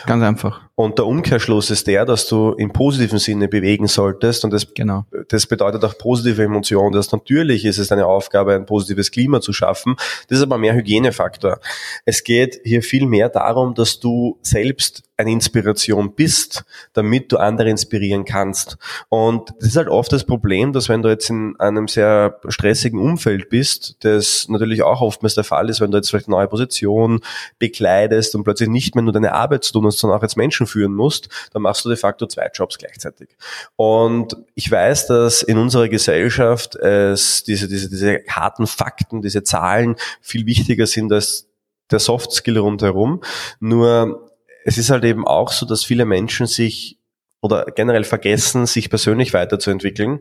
Ganz 0.06 0.24
einfach. 0.24 0.67
Und 0.80 1.00
der 1.00 1.08
Umkehrschluss 1.08 1.72
ist 1.72 1.88
der, 1.88 2.06
dass 2.06 2.28
du 2.28 2.52
im 2.52 2.72
positiven 2.72 3.18
Sinne 3.18 3.48
bewegen 3.48 3.88
solltest. 3.88 4.46
Und 4.46 4.52
das, 4.54 4.76
genau. 4.76 5.06
das 5.30 5.48
bedeutet 5.48 5.84
auch 5.84 5.98
positive 5.98 6.44
Emotionen. 6.44 6.92
Das 6.92 7.12
natürlich 7.12 7.66
ist 7.66 7.80
es 7.80 7.88
deine 7.88 8.06
Aufgabe, 8.06 8.54
ein 8.54 8.68
positives 8.68 9.10
Klima 9.10 9.42
zu 9.42 9.54
schaffen. 9.54 9.96
Das 10.28 10.38
ist 10.38 10.44
aber 10.44 10.60
mehr 10.60 10.76
Hygienefaktor. 10.76 11.60
Es 12.06 12.24
geht 12.24 12.62
hier 12.64 12.84
viel 12.84 13.08
mehr 13.08 13.28
darum, 13.30 13.74
dass 13.74 14.00
du 14.00 14.38
selbst 14.44 15.02
eine 15.18 15.32
Inspiration 15.32 16.14
bist, 16.14 16.64
damit 16.94 17.32
du 17.32 17.38
andere 17.38 17.72
inspirieren 17.72 18.24
kannst. 18.24 18.78
Und 19.10 19.50
das 19.60 19.70
ist 19.70 19.76
halt 19.76 19.88
oft 19.88 20.14
das 20.14 20.24
Problem, 20.24 20.74
dass 20.74 20.90
wenn 20.90 21.02
du 21.02 21.10
jetzt 21.10 21.32
in 21.32 21.56
einem 21.60 21.88
sehr 21.88 22.40
stressigen 22.48 23.00
Umfeld 23.00 23.50
bist, 23.50 23.98
das 24.02 24.48
natürlich 24.48 24.84
auch 24.84 25.02
oftmals 25.02 25.34
der 25.34 25.44
Fall 25.44 25.70
ist, 25.70 25.82
wenn 25.82 25.90
du 25.90 25.98
jetzt 25.98 26.12
vielleicht 26.12 26.28
eine 26.28 26.38
neue 26.38 26.48
Position 26.48 27.22
bekleidest 27.58 28.36
und 28.36 28.44
plötzlich 28.44 28.70
nicht 28.70 28.94
mehr 28.94 29.04
nur 29.04 29.14
deine 29.14 29.34
Arbeit 29.34 29.64
zu 29.64 29.74
tun 29.74 29.88
hast, 29.88 29.98
sondern 29.98 30.20
auch 30.20 30.24
jetzt 30.24 30.38
Menschen 30.38 30.67
führen 30.68 30.94
musst, 30.94 31.30
dann 31.54 31.64
machst 31.64 31.84
du 31.86 31.90
de 31.90 31.98
facto 31.98 32.28
zwei 32.28 32.50
Jobs 32.54 32.78
gleichzeitig. 32.78 33.30
Und 33.76 34.38
ich 34.56 34.70
weiß, 34.70 35.08
dass 35.08 35.42
in 35.42 35.58
unserer 35.58 35.90
Gesellschaft 35.90 36.76
es 36.76 37.44
diese, 37.44 37.68
diese, 37.68 37.90
diese 37.90 38.20
harten 38.30 38.68
Fakten, 38.68 39.22
diese 39.22 39.44
Zahlen 39.44 39.96
viel 40.22 40.46
wichtiger 40.46 40.86
sind 40.86 41.12
als 41.12 41.48
der 41.92 42.00
Soft 42.00 42.32
Skill 42.32 42.58
rundherum. 42.58 43.22
Nur 43.60 44.32
es 44.66 44.78
ist 44.78 44.90
halt 44.90 45.06
eben 45.06 45.26
auch 45.26 45.52
so, 45.52 45.66
dass 45.66 45.84
viele 45.84 46.06
Menschen 46.06 46.46
sich 46.46 46.98
oder 47.42 47.66
generell 47.66 48.04
vergessen, 48.04 48.66
sich 48.66 48.90
persönlich 48.90 49.34
weiterzuentwickeln 49.34 50.20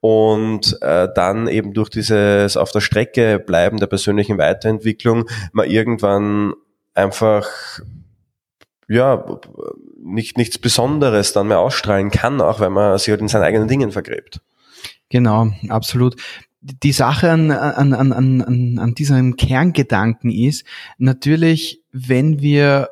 und 0.00 0.78
äh, 0.80 1.08
dann 1.14 1.48
eben 1.48 1.74
durch 1.74 1.90
dieses 1.90 2.56
auf 2.56 2.70
der 2.70 2.80
Strecke 2.80 3.38
bleiben 3.38 3.78
der 3.78 3.88
persönlichen 3.88 4.38
Weiterentwicklung 4.38 5.28
man 5.52 5.68
irgendwann 5.68 6.54
einfach 6.94 7.48
ja 8.94 9.40
nicht 10.02 10.36
nichts 10.36 10.58
Besonderes 10.58 11.32
dann 11.32 11.48
mehr 11.48 11.60
ausstrahlen 11.60 12.10
kann, 12.10 12.40
auch 12.40 12.60
wenn 12.60 12.72
man 12.72 12.98
sich 12.98 13.10
halt 13.10 13.20
in 13.20 13.28
seinen 13.28 13.44
eigenen 13.44 13.68
Dingen 13.68 13.92
vergräbt. 13.92 14.40
Genau, 15.08 15.52
absolut 15.68 16.16
die 16.62 16.92
Sache 16.92 17.30
an, 17.30 17.50
an, 17.50 17.92
an, 17.92 18.12
an, 18.12 18.78
an 18.78 18.94
diesem 18.94 19.36
Kerngedanken 19.36 20.30
ist 20.30 20.64
natürlich, 20.98 21.82
wenn 21.90 22.40
wir 22.40 22.88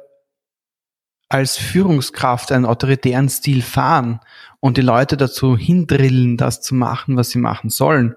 als 1.29 1.57
Führungskraft 1.57 2.51
einen 2.51 2.65
autoritären 2.67 3.29
Stil 3.29 3.63
fahren 3.63 4.21
und 4.59 4.77
die 4.77 4.83
Leute 4.83 5.17
dazu 5.17 5.57
hindrillen, 5.57 6.37
das 6.37 6.61
zu 6.61 6.75
machen, 6.75 7.17
was 7.17 7.31
sie 7.31 7.39
machen 7.39 7.71
sollen 7.71 8.17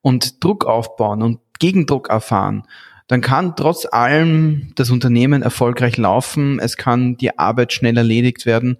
und 0.00 0.42
Druck 0.44 0.64
aufbauen 0.64 1.22
und 1.22 1.40
Gegendruck 1.58 2.08
erfahren, 2.08 2.62
dann 3.06 3.20
kann 3.20 3.54
trotz 3.56 3.86
allem 3.90 4.72
das 4.76 4.90
Unternehmen 4.90 5.42
erfolgreich 5.42 5.96
laufen, 5.96 6.58
es 6.58 6.76
kann 6.76 7.16
die 7.16 7.38
Arbeit 7.38 7.72
schnell 7.72 7.96
erledigt 7.96 8.46
werden, 8.46 8.78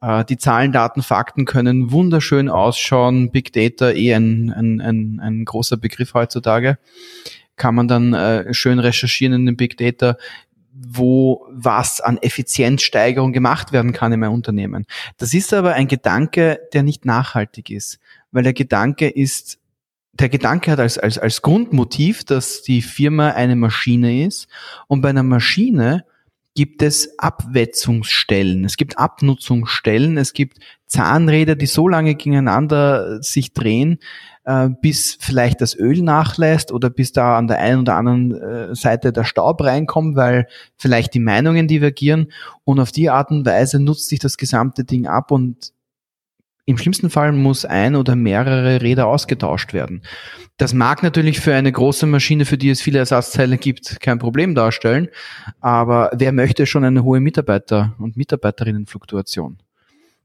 äh, 0.00 0.24
die 0.24 0.38
Zahlen, 0.38 0.72
Daten, 0.72 1.02
Fakten 1.02 1.44
können 1.44 1.92
wunderschön 1.92 2.48
ausschauen, 2.48 3.30
Big 3.30 3.52
Data 3.52 3.90
eh 3.90 4.14
ein, 4.14 4.50
ein, 4.50 4.80
ein, 4.80 5.20
ein 5.20 5.44
großer 5.44 5.76
Begriff 5.76 6.14
heutzutage, 6.14 6.78
kann 7.56 7.74
man 7.74 7.88
dann 7.88 8.14
äh, 8.14 8.52
schön 8.54 8.78
recherchieren 8.78 9.34
in 9.34 9.46
den 9.46 9.56
Big 9.56 9.76
Data, 9.76 10.16
wo 10.72 11.46
was 11.50 12.00
an 12.00 12.16
Effizienzsteigerung 12.16 13.32
gemacht 13.32 13.72
werden 13.72 13.92
kann 13.92 14.12
in 14.12 14.20
meinem 14.20 14.32
Unternehmen. 14.32 14.86
Das 15.18 15.34
ist 15.34 15.52
aber 15.52 15.74
ein 15.74 15.88
Gedanke, 15.88 16.60
der 16.72 16.82
nicht 16.82 17.04
nachhaltig 17.04 17.70
ist, 17.70 17.98
weil 18.32 18.44
der 18.44 18.54
Gedanke 18.54 19.08
ist, 19.08 19.59
der 20.20 20.28
Gedanke 20.28 20.70
hat 20.70 20.80
als, 20.80 20.98
als, 20.98 21.18
als 21.18 21.42
Grundmotiv, 21.42 22.24
dass 22.24 22.62
die 22.62 22.82
Firma 22.82 23.30
eine 23.30 23.56
Maschine 23.56 24.24
ist. 24.24 24.48
Und 24.86 25.00
bei 25.00 25.08
einer 25.08 25.22
Maschine 25.22 26.04
gibt 26.54 26.82
es 26.82 27.18
Abwetzungsstellen, 27.18 28.64
es 28.64 28.76
gibt 28.76 28.98
Abnutzungsstellen, 28.98 30.18
es 30.18 30.32
gibt 30.32 30.58
Zahnräder, 30.86 31.54
die 31.54 31.66
so 31.66 31.86
lange 31.86 32.16
gegeneinander 32.16 33.22
sich 33.22 33.54
drehen, 33.54 33.98
äh, 34.44 34.68
bis 34.82 35.16
vielleicht 35.20 35.60
das 35.60 35.78
Öl 35.78 36.02
nachlässt 36.02 36.72
oder 36.72 36.90
bis 36.90 37.12
da 37.12 37.38
an 37.38 37.46
der 37.46 37.60
einen 37.60 37.80
oder 37.80 37.94
anderen 37.94 38.34
äh, 38.34 38.74
Seite 38.74 39.12
der 39.12 39.24
Staub 39.24 39.62
reinkommt, 39.62 40.16
weil 40.16 40.48
vielleicht 40.76 41.14
die 41.14 41.20
Meinungen 41.20 41.68
divergieren. 41.68 42.32
Und 42.64 42.80
auf 42.80 42.90
die 42.90 43.10
Art 43.10 43.30
und 43.30 43.46
Weise 43.46 43.80
nutzt 43.80 44.08
sich 44.08 44.18
das 44.18 44.36
gesamte 44.36 44.84
Ding 44.84 45.06
ab 45.06 45.30
und 45.30 45.72
im 46.66 46.78
schlimmsten 46.78 47.10
Fall 47.10 47.32
muss 47.32 47.64
ein 47.64 47.96
oder 47.96 48.16
mehrere 48.16 48.80
Räder 48.80 49.06
ausgetauscht 49.06 49.72
werden. 49.72 50.02
Das 50.56 50.74
mag 50.74 51.02
natürlich 51.02 51.40
für 51.40 51.54
eine 51.54 51.72
große 51.72 52.06
Maschine, 52.06 52.44
für 52.44 52.58
die 52.58 52.70
es 52.70 52.82
viele 52.82 52.98
Ersatzteile 52.98 53.56
gibt, 53.56 54.00
kein 54.00 54.18
Problem 54.18 54.54
darstellen, 54.54 55.08
aber 55.60 56.10
wer 56.14 56.32
möchte 56.32 56.66
schon 56.66 56.84
eine 56.84 57.02
hohe 57.02 57.20
Mitarbeiter- 57.20 57.94
und 57.98 58.16
Mitarbeiterinnenfluktuation? 58.16 59.58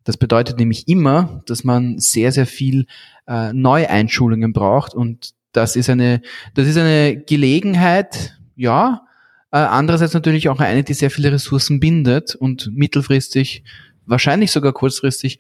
Das 0.04 0.18
bedeutet 0.18 0.60
nämlich 0.60 0.88
immer, 0.88 1.42
dass 1.46 1.64
man 1.64 2.00
sehr, 2.00 2.32
sehr 2.32 2.46
viel 2.46 2.86
äh, 3.28 3.54
Neueinschulungen 3.54 4.54
braucht 4.54 4.94
und 4.94 5.32
das 5.52 5.76
ist 5.76 5.90
eine, 5.90 6.22
das 6.54 6.68
ist 6.68 6.78
eine 6.78 7.18
Gelegenheit, 7.18 8.38
ja, 8.56 9.06
äh, 9.52 9.58
andererseits 9.58 10.14
natürlich 10.14 10.50
auch 10.50 10.60
eine, 10.60 10.84
die 10.84 10.94
sehr 10.94 11.10
viele 11.10 11.32
Ressourcen 11.32 11.80
bindet 11.80 12.36
und 12.36 12.72
mittelfristig, 12.74 13.64
wahrscheinlich 14.06 14.52
sogar 14.52 14.74
kurzfristig, 14.74 15.40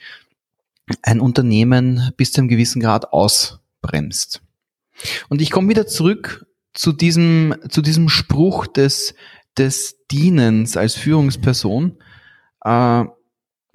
ein 1.02 1.20
Unternehmen 1.20 2.12
bis 2.18 2.32
zu 2.32 2.42
einem 2.42 2.48
gewissen 2.48 2.82
Grad 2.82 3.12
ausbremst. 3.12 4.42
Und 5.30 5.42
ich 5.42 5.52
komme 5.52 5.70
wieder 5.70 5.88
zurück 5.88 6.46
zu 6.74 6.92
diesem, 6.92 7.56
zu 7.70 7.82
diesem 7.82 8.10
Spruch 8.10 8.68
des, 8.68 9.16
des 9.58 10.06
Dienens 10.12 10.78
als 10.78 10.96
Führungsperson, 10.96 11.98
äh, 12.64 13.06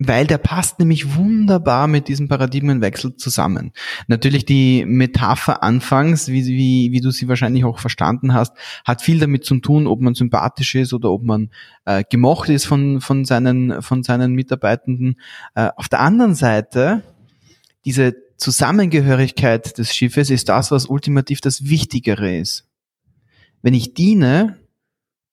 weil 0.02 0.26
der 0.26 0.38
passt 0.38 0.78
nämlich 0.78 1.14
wunderbar 1.14 1.86
mit 1.86 2.08
diesem 2.08 2.26
Paradigmenwechsel 2.26 3.16
zusammen. 3.16 3.72
Natürlich 4.08 4.46
die 4.46 4.86
Metapher 4.86 5.62
anfangs, 5.62 6.28
wie, 6.28 6.46
wie, 6.46 6.90
wie 6.90 7.00
du 7.02 7.10
sie 7.10 7.28
wahrscheinlich 7.28 7.66
auch 7.66 7.78
verstanden 7.78 8.32
hast, 8.32 8.56
hat 8.86 9.02
viel 9.02 9.20
damit 9.20 9.44
zu 9.44 9.58
tun, 9.58 9.86
ob 9.86 10.00
man 10.00 10.14
sympathisch 10.14 10.74
ist 10.74 10.94
oder 10.94 11.10
ob 11.10 11.22
man 11.22 11.50
äh, 11.84 12.02
gemocht 12.08 12.48
ist 12.48 12.64
von, 12.64 13.02
von, 13.02 13.26
seinen, 13.26 13.82
von 13.82 14.02
seinen 14.02 14.32
Mitarbeitenden. 14.32 15.16
Äh, 15.54 15.68
auf 15.76 15.90
der 15.90 16.00
anderen 16.00 16.34
Seite, 16.34 17.02
diese 17.84 18.14
Zusammengehörigkeit 18.38 19.76
des 19.76 19.94
Schiffes 19.94 20.30
ist 20.30 20.48
das, 20.48 20.70
was 20.70 20.86
ultimativ 20.86 21.42
das 21.42 21.68
Wichtigere 21.68 22.38
ist. 22.38 22.66
Wenn 23.60 23.74
ich 23.74 23.92
diene 23.92 24.60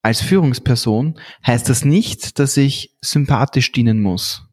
als 0.01 0.21
Führungsperson, 0.21 1.17
heißt 1.45 1.69
das 1.69 1.85
nicht, 1.85 2.37
dass 2.37 2.57
ich 2.57 2.97
sympathisch 3.01 3.71
dienen 3.71 4.01
muss. 4.01 4.46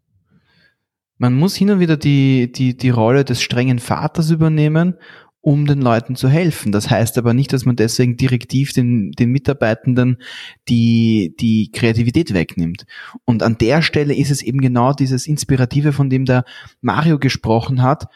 Man 1.18 1.35
muss 1.35 1.54
hin 1.54 1.71
und 1.71 1.80
wieder 1.80 1.97
die, 1.97 2.50
die, 2.50 2.76
die 2.76 2.90
Rolle 2.90 3.25
des 3.25 3.40
strengen 3.40 3.78
Vaters 3.78 4.30
übernehmen, 4.30 4.97
um 5.44 5.66
den 5.66 5.83
Leuten 5.83 6.16
zu 6.16 6.28
helfen. 6.28 6.73
Das 6.73 6.88
heißt 6.88 7.18
aber 7.18 7.35
nicht, 7.35 7.52
dass 7.52 7.66
man 7.66 7.76
deswegen 7.76 8.16
direktiv 8.16 8.73
den, 8.73 9.12
den 9.12 9.30
Mitarbeitenden 9.30 10.16
die, 10.68 11.37
die 11.38 11.71
Kreativität 11.71 12.33
wegnimmt. 12.33 12.87
Und 13.26 13.42
an 13.42 13.59
der 13.59 13.83
Stelle 13.83 14.14
ist 14.14 14.30
es 14.30 14.42
eben 14.42 14.61
genau 14.61 14.94
dieses 14.94 15.26
Inspirative, 15.26 15.92
von 15.92 16.09
dem 16.09 16.25
der 16.25 16.44
Mario 16.80 17.18
gesprochen 17.18 17.83
hat. 17.83 18.09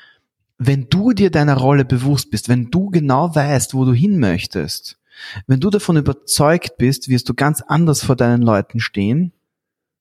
Wenn 0.57 0.89
du 0.89 1.13
dir 1.13 1.31
deiner 1.31 1.57
Rolle 1.57 1.85
bewusst 1.85 2.31
bist, 2.31 2.49
wenn 2.49 2.71
du 2.71 2.89
genau 2.89 3.35
weißt, 3.35 3.75
wo 3.75 3.85
du 3.85 3.93
hin 3.93 4.19
möchtest, 4.19 4.99
wenn 5.47 5.61
du 5.61 5.69
davon 5.69 5.99
überzeugt 5.99 6.79
bist, 6.79 7.09
wirst 7.09 7.29
du 7.29 7.35
ganz 7.35 7.61
anders 7.61 8.03
vor 8.03 8.17
deinen 8.17 8.43
Leuten 8.43 8.81
stehen, 8.81 9.33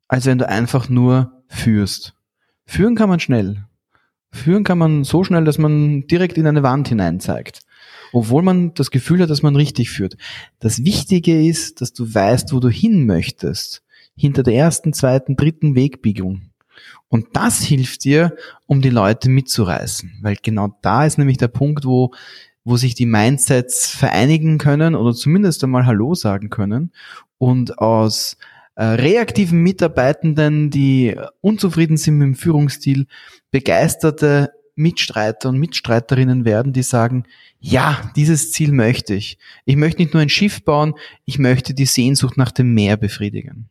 als 0.08 0.26
wenn 0.26 0.38
du 0.38 0.48
einfach 0.48 0.88
nur 0.90 1.44
führst. 1.48 2.17
Führen 2.68 2.96
kann 2.96 3.10
man 3.10 3.20
schnell. 3.20 3.66
Führen 4.32 4.66
kann 4.66 4.78
man 4.78 5.06
so 5.06 5.24
schnell, 5.24 5.46
dass 5.46 5.58
man 5.58 6.06
direkt 6.08 6.38
in 6.38 6.46
eine 6.46 6.62
Wand 6.62 6.90
hinein 6.90 7.20
zeigt. 7.20 7.62
Obwohl 8.12 8.44
man 8.44 8.74
das 8.74 8.92
Gefühl 8.92 9.22
hat, 9.22 9.30
dass 9.30 9.42
man 9.42 9.56
richtig 9.56 9.90
führt. 9.90 10.18
Das 10.60 10.84
Wichtige 10.84 11.44
ist, 11.48 11.82
dass 11.82 11.94
du 11.94 12.14
weißt, 12.14 12.54
wo 12.54 12.60
du 12.60 12.70
hin 12.70 13.06
möchtest. 13.06 13.84
Hinter 14.16 14.44
der 14.44 14.56
ersten, 14.56 14.94
zweiten, 14.94 15.36
dritten 15.38 15.76
Wegbiegung. 15.76 16.50
Und 17.08 17.28
das 17.34 17.64
hilft 17.64 18.04
dir, 18.04 18.36
um 18.66 18.82
die 18.82 18.90
Leute 18.90 19.30
mitzureißen. 19.30 20.20
Weil 20.22 20.38
genau 20.42 20.78
da 20.82 21.06
ist 21.06 21.18
nämlich 21.18 21.38
der 21.38 21.48
Punkt, 21.48 21.86
wo, 21.86 22.12
wo 22.66 22.76
sich 22.76 22.96
die 22.96 23.06
Mindsets 23.06 23.90
vereinigen 23.90 24.58
können 24.58 24.94
oder 24.94 25.14
zumindest 25.14 25.64
einmal 25.64 25.86
Hallo 25.86 26.16
sagen 26.16 26.50
können 26.50 26.92
und 27.38 27.80
aus 27.80 28.38
reaktiven 28.84 29.60
Mitarbeitenden, 29.60 30.70
die 30.70 31.16
unzufrieden 31.42 31.98
sind 31.98 32.18
mit 32.18 32.26
dem 32.28 32.36
Führungsstil, 32.36 33.08
begeisterte 33.52 34.52
Mitstreiter 34.76 35.50
und 35.50 35.58
Mitstreiterinnen 35.58 36.46
werden, 36.46 36.72
die 36.72 36.84
sagen, 36.84 37.26
ja, 37.60 38.12
dieses 38.16 38.52
Ziel 38.52 38.72
möchte 38.72 39.16
ich. 39.16 39.40
Ich 39.66 39.76
möchte 39.76 40.02
nicht 40.02 40.14
nur 40.14 40.22
ein 40.22 40.30
Schiff 40.30 40.64
bauen, 40.64 40.94
ich 41.26 41.40
möchte 41.40 41.74
die 41.74 41.88
Sehnsucht 41.88 42.38
nach 42.38 42.52
dem 42.52 42.74
Meer 42.74 42.96
befriedigen. 42.98 43.70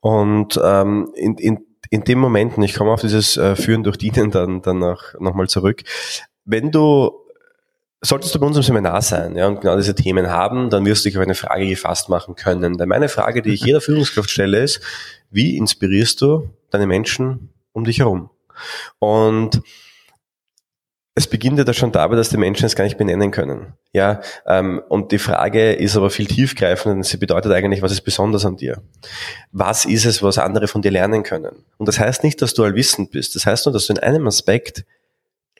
Und 0.00 0.60
ähm, 0.62 1.12
in, 1.14 1.36
in, 1.36 1.58
in 1.90 2.02
dem 2.02 2.18
Moment, 2.18 2.56
und 2.56 2.64
ich 2.64 2.74
komme 2.74 2.90
auf 2.90 3.00
dieses 3.00 3.36
äh, 3.36 3.54
Führen 3.54 3.84
durch 3.84 3.96
Dienen 3.96 4.32
dann, 4.32 4.62
dann 4.62 4.80
noch, 4.80 5.14
noch 5.20 5.34
mal 5.34 5.48
zurück, 5.48 5.84
wenn 6.44 6.72
du 6.72 7.12
Solltest 8.02 8.34
du 8.34 8.40
bei 8.40 8.46
uns 8.46 8.56
im 8.56 8.62
Seminar 8.62 9.02
sein 9.02 9.36
ja, 9.36 9.46
und 9.46 9.60
genau 9.60 9.76
diese 9.76 9.94
Themen 9.94 10.30
haben, 10.30 10.70
dann 10.70 10.86
wirst 10.86 11.04
du 11.04 11.08
dich 11.08 11.18
auf 11.18 11.22
eine 11.22 11.34
Frage 11.34 11.68
gefasst 11.68 12.08
machen 12.08 12.34
können. 12.34 12.78
Denn 12.78 12.88
meine 12.88 13.08
Frage, 13.10 13.42
die 13.42 13.50
ich 13.50 13.60
jeder 13.64 13.80
Führungskraft 13.80 14.30
stelle, 14.30 14.62
ist, 14.62 14.80
wie 15.30 15.56
inspirierst 15.56 16.20
du 16.22 16.48
deine 16.70 16.86
Menschen 16.86 17.50
um 17.72 17.84
dich 17.84 17.98
herum? 17.98 18.30
Und 18.98 19.62
es 21.14 21.26
beginnt 21.26 21.58
ja 21.58 21.64
da 21.64 21.74
schon 21.74 21.92
dabei, 21.92 22.16
dass 22.16 22.30
die 22.30 22.38
Menschen 22.38 22.64
es 22.64 22.74
gar 22.74 22.84
nicht 22.84 22.96
benennen 22.96 23.30
können. 23.30 23.74
Ja, 23.92 24.20
ähm, 24.46 24.80
und 24.88 25.12
die 25.12 25.18
Frage 25.18 25.72
ist 25.72 25.96
aber 25.96 26.08
viel 26.08 26.26
tiefgreifender, 26.26 26.94
denn 26.94 27.02
sie 27.02 27.18
bedeutet 27.18 27.52
eigentlich, 27.52 27.82
was 27.82 27.92
ist 27.92 28.02
besonders 28.02 28.46
an 28.46 28.56
dir? 28.56 28.82
Was 29.52 29.84
ist 29.84 30.06
es, 30.06 30.22
was 30.22 30.38
andere 30.38 30.68
von 30.68 30.80
dir 30.80 30.90
lernen 30.90 31.22
können? 31.22 31.64
Und 31.76 31.86
das 31.86 31.98
heißt 31.98 32.24
nicht, 32.24 32.40
dass 32.40 32.54
du 32.54 32.64
allwissend 32.64 33.10
bist. 33.10 33.34
Das 33.34 33.44
heißt 33.44 33.66
nur, 33.66 33.72
dass 33.72 33.86
du 33.86 33.92
in 33.92 33.98
einem 33.98 34.26
Aspekt 34.26 34.84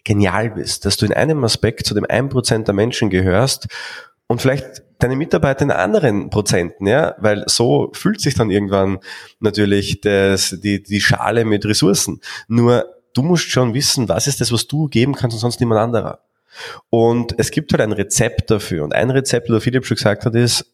genial 0.04 0.50
bist, 0.50 0.84
dass 0.84 0.96
du 0.96 1.06
in 1.06 1.12
einem 1.12 1.42
Aspekt 1.44 1.86
zu 1.86 1.94
dem 1.94 2.04
1% 2.04 2.64
der 2.64 2.74
Menschen 2.74 3.10
gehörst 3.10 3.68
und 4.26 4.40
vielleicht 4.40 4.82
deine 4.98 5.16
Mitarbeiter 5.16 5.62
in 5.62 5.70
anderen 5.70 6.30
Prozenten, 6.30 6.86
ja, 6.86 7.14
weil 7.18 7.44
so 7.46 7.90
füllt 7.94 8.20
sich 8.20 8.34
dann 8.34 8.50
irgendwann 8.50 8.98
natürlich 9.40 10.00
das, 10.00 10.56
die, 10.62 10.82
die 10.82 11.00
Schale 11.00 11.44
mit 11.44 11.64
Ressourcen. 11.64 12.20
Nur 12.48 12.86
du 13.14 13.22
musst 13.22 13.50
schon 13.50 13.74
wissen, 13.74 14.08
was 14.08 14.26
ist 14.26 14.40
das, 14.40 14.52
was 14.52 14.66
du 14.66 14.88
geben 14.88 15.14
kannst 15.14 15.34
und 15.34 15.40
sonst 15.40 15.60
niemand 15.60 15.80
anderer. 15.80 16.20
Und 16.90 17.34
es 17.38 17.50
gibt 17.50 17.72
halt 17.72 17.80
ein 17.80 17.92
Rezept 17.92 18.50
dafür. 18.50 18.84
Und 18.84 18.94
ein 18.94 19.10
Rezept, 19.10 19.48
wie 19.48 19.60
Philipp 19.60 19.86
schon 19.86 19.96
gesagt 19.96 20.24
hat, 20.24 20.34
ist, 20.34 20.66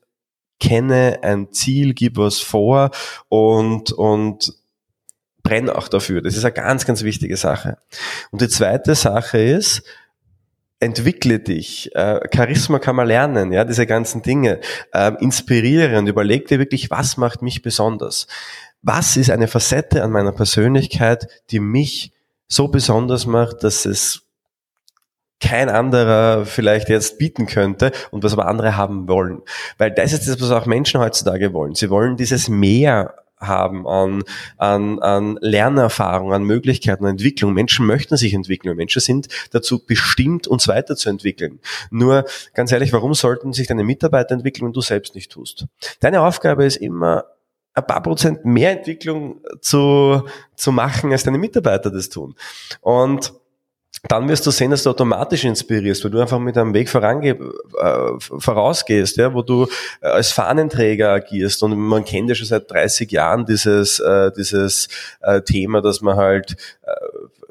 kenne 0.58 1.18
ein 1.22 1.52
Ziel, 1.52 1.92
gib 1.94 2.16
was 2.16 2.38
vor 2.38 2.90
und, 3.28 3.92
und 3.92 4.54
brenne 5.46 5.76
auch 5.76 5.88
dafür. 5.88 6.22
Das 6.22 6.36
ist 6.36 6.44
eine 6.44 6.52
ganz, 6.52 6.84
ganz 6.86 7.02
wichtige 7.02 7.36
Sache. 7.36 7.78
Und 8.30 8.40
die 8.40 8.48
zweite 8.48 8.94
Sache 8.94 9.38
ist, 9.38 9.82
entwickle 10.80 11.38
dich. 11.38 11.94
Äh, 11.94 12.20
Charisma 12.34 12.78
kann 12.78 12.96
man 12.96 13.06
lernen, 13.06 13.52
ja, 13.52 13.64
diese 13.64 13.86
ganzen 13.86 14.22
Dinge. 14.22 14.60
Äh, 14.92 15.12
inspiriere 15.20 15.98
und 15.98 16.08
überleg 16.08 16.48
dir 16.48 16.58
wirklich, 16.58 16.90
was 16.90 17.16
macht 17.16 17.42
mich 17.42 17.62
besonders? 17.62 18.26
Was 18.82 19.16
ist 19.16 19.30
eine 19.30 19.48
Facette 19.48 20.02
an 20.02 20.10
meiner 20.10 20.32
Persönlichkeit, 20.32 21.28
die 21.50 21.60
mich 21.60 22.12
so 22.48 22.68
besonders 22.68 23.26
macht, 23.26 23.64
dass 23.64 23.86
es 23.86 24.22
kein 25.40 25.68
anderer 25.68 26.46
vielleicht 26.46 26.88
jetzt 26.88 27.18
bieten 27.18 27.46
könnte 27.46 27.92
und 28.10 28.24
was 28.24 28.32
aber 28.32 28.48
andere 28.48 28.76
haben 28.76 29.06
wollen. 29.06 29.42
Weil 29.76 29.90
das 29.90 30.12
ist 30.14 30.26
das, 30.26 30.40
was 30.40 30.50
auch 30.50 30.66
Menschen 30.66 31.00
heutzutage 31.00 31.52
wollen. 31.52 31.74
Sie 31.74 31.90
wollen 31.90 32.16
dieses 32.16 32.48
Mehr 32.48 33.14
haben 33.38 33.86
an, 33.86 34.24
an, 34.56 34.98
an 35.00 35.38
Lernerfahrung, 35.40 36.32
an 36.32 36.44
Möglichkeiten, 36.44 37.04
an 37.04 37.12
Entwicklung. 37.12 37.52
Menschen 37.52 37.86
möchten 37.86 38.16
sich 38.16 38.34
entwickeln. 38.34 38.76
Menschen 38.76 39.00
sind 39.00 39.28
dazu 39.50 39.84
bestimmt, 39.84 40.46
uns 40.46 40.68
weiterzuentwickeln. 40.68 41.60
Nur 41.90 42.24
ganz 42.54 42.72
ehrlich, 42.72 42.92
warum 42.92 43.14
sollten 43.14 43.52
sich 43.52 43.66
deine 43.66 43.84
Mitarbeiter 43.84 44.34
entwickeln, 44.34 44.66
wenn 44.66 44.72
du 44.72 44.80
selbst 44.80 45.14
nicht 45.14 45.32
tust? 45.32 45.66
Deine 46.00 46.22
Aufgabe 46.22 46.64
ist 46.64 46.76
immer, 46.76 47.24
ein 47.74 47.86
paar 47.86 48.02
Prozent 48.02 48.44
mehr 48.46 48.70
Entwicklung 48.70 49.42
zu, 49.60 50.22
zu 50.54 50.72
machen, 50.72 51.12
als 51.12 51.24
deine 51.24 51.36
Mitarbeiter 51.36 51.90
das 51.90 52.08
tun. 52.08 52.34
Und 52.80 53.34
dann 54.08 54.28
wirst 54.28 54.46
du 54.46 54.50
sehen, 54.50 54.70
dass 54.70 54.82
du 54.82 54.90
automatisch 54.90 55.44
inspirierst, 55.44 56.04
weil 56.04 56.10
du 56.10 56.20
einfach 56.20 56.38
mit 56.38 56.56
einem 56.56 56.74
Weg 56.74 56.88
vorange 56.88 57.30
äh, 57.30 58.10
vorausgehst, 58.18 59.16
ja, 59.16 59.34
wo 59.34 59.42
du 59.42 59.66
äh, 60.00 60.06
als 60.06 60.32
Fahnenträger 60.32 61.10
agierst. 61.10 61.62
Und 61.62 61.76
man 61.76 62.04
kennt 62.04 62.28
ja 62.28 62.34
schon 62.34 62.46
seit 62.46 62.70
30 62.70 63.10
Jahren 63.10 63.46
dieses, 63.46 63.98
äh, 63.98 64.30
dieses 64.36 64.88
äh, 65.22 65.40
Thema, 65.42 65.80
dass 65.82 66.00
man 66.02 66.16
halt 66.16 66.56
äh, 66.82 66.92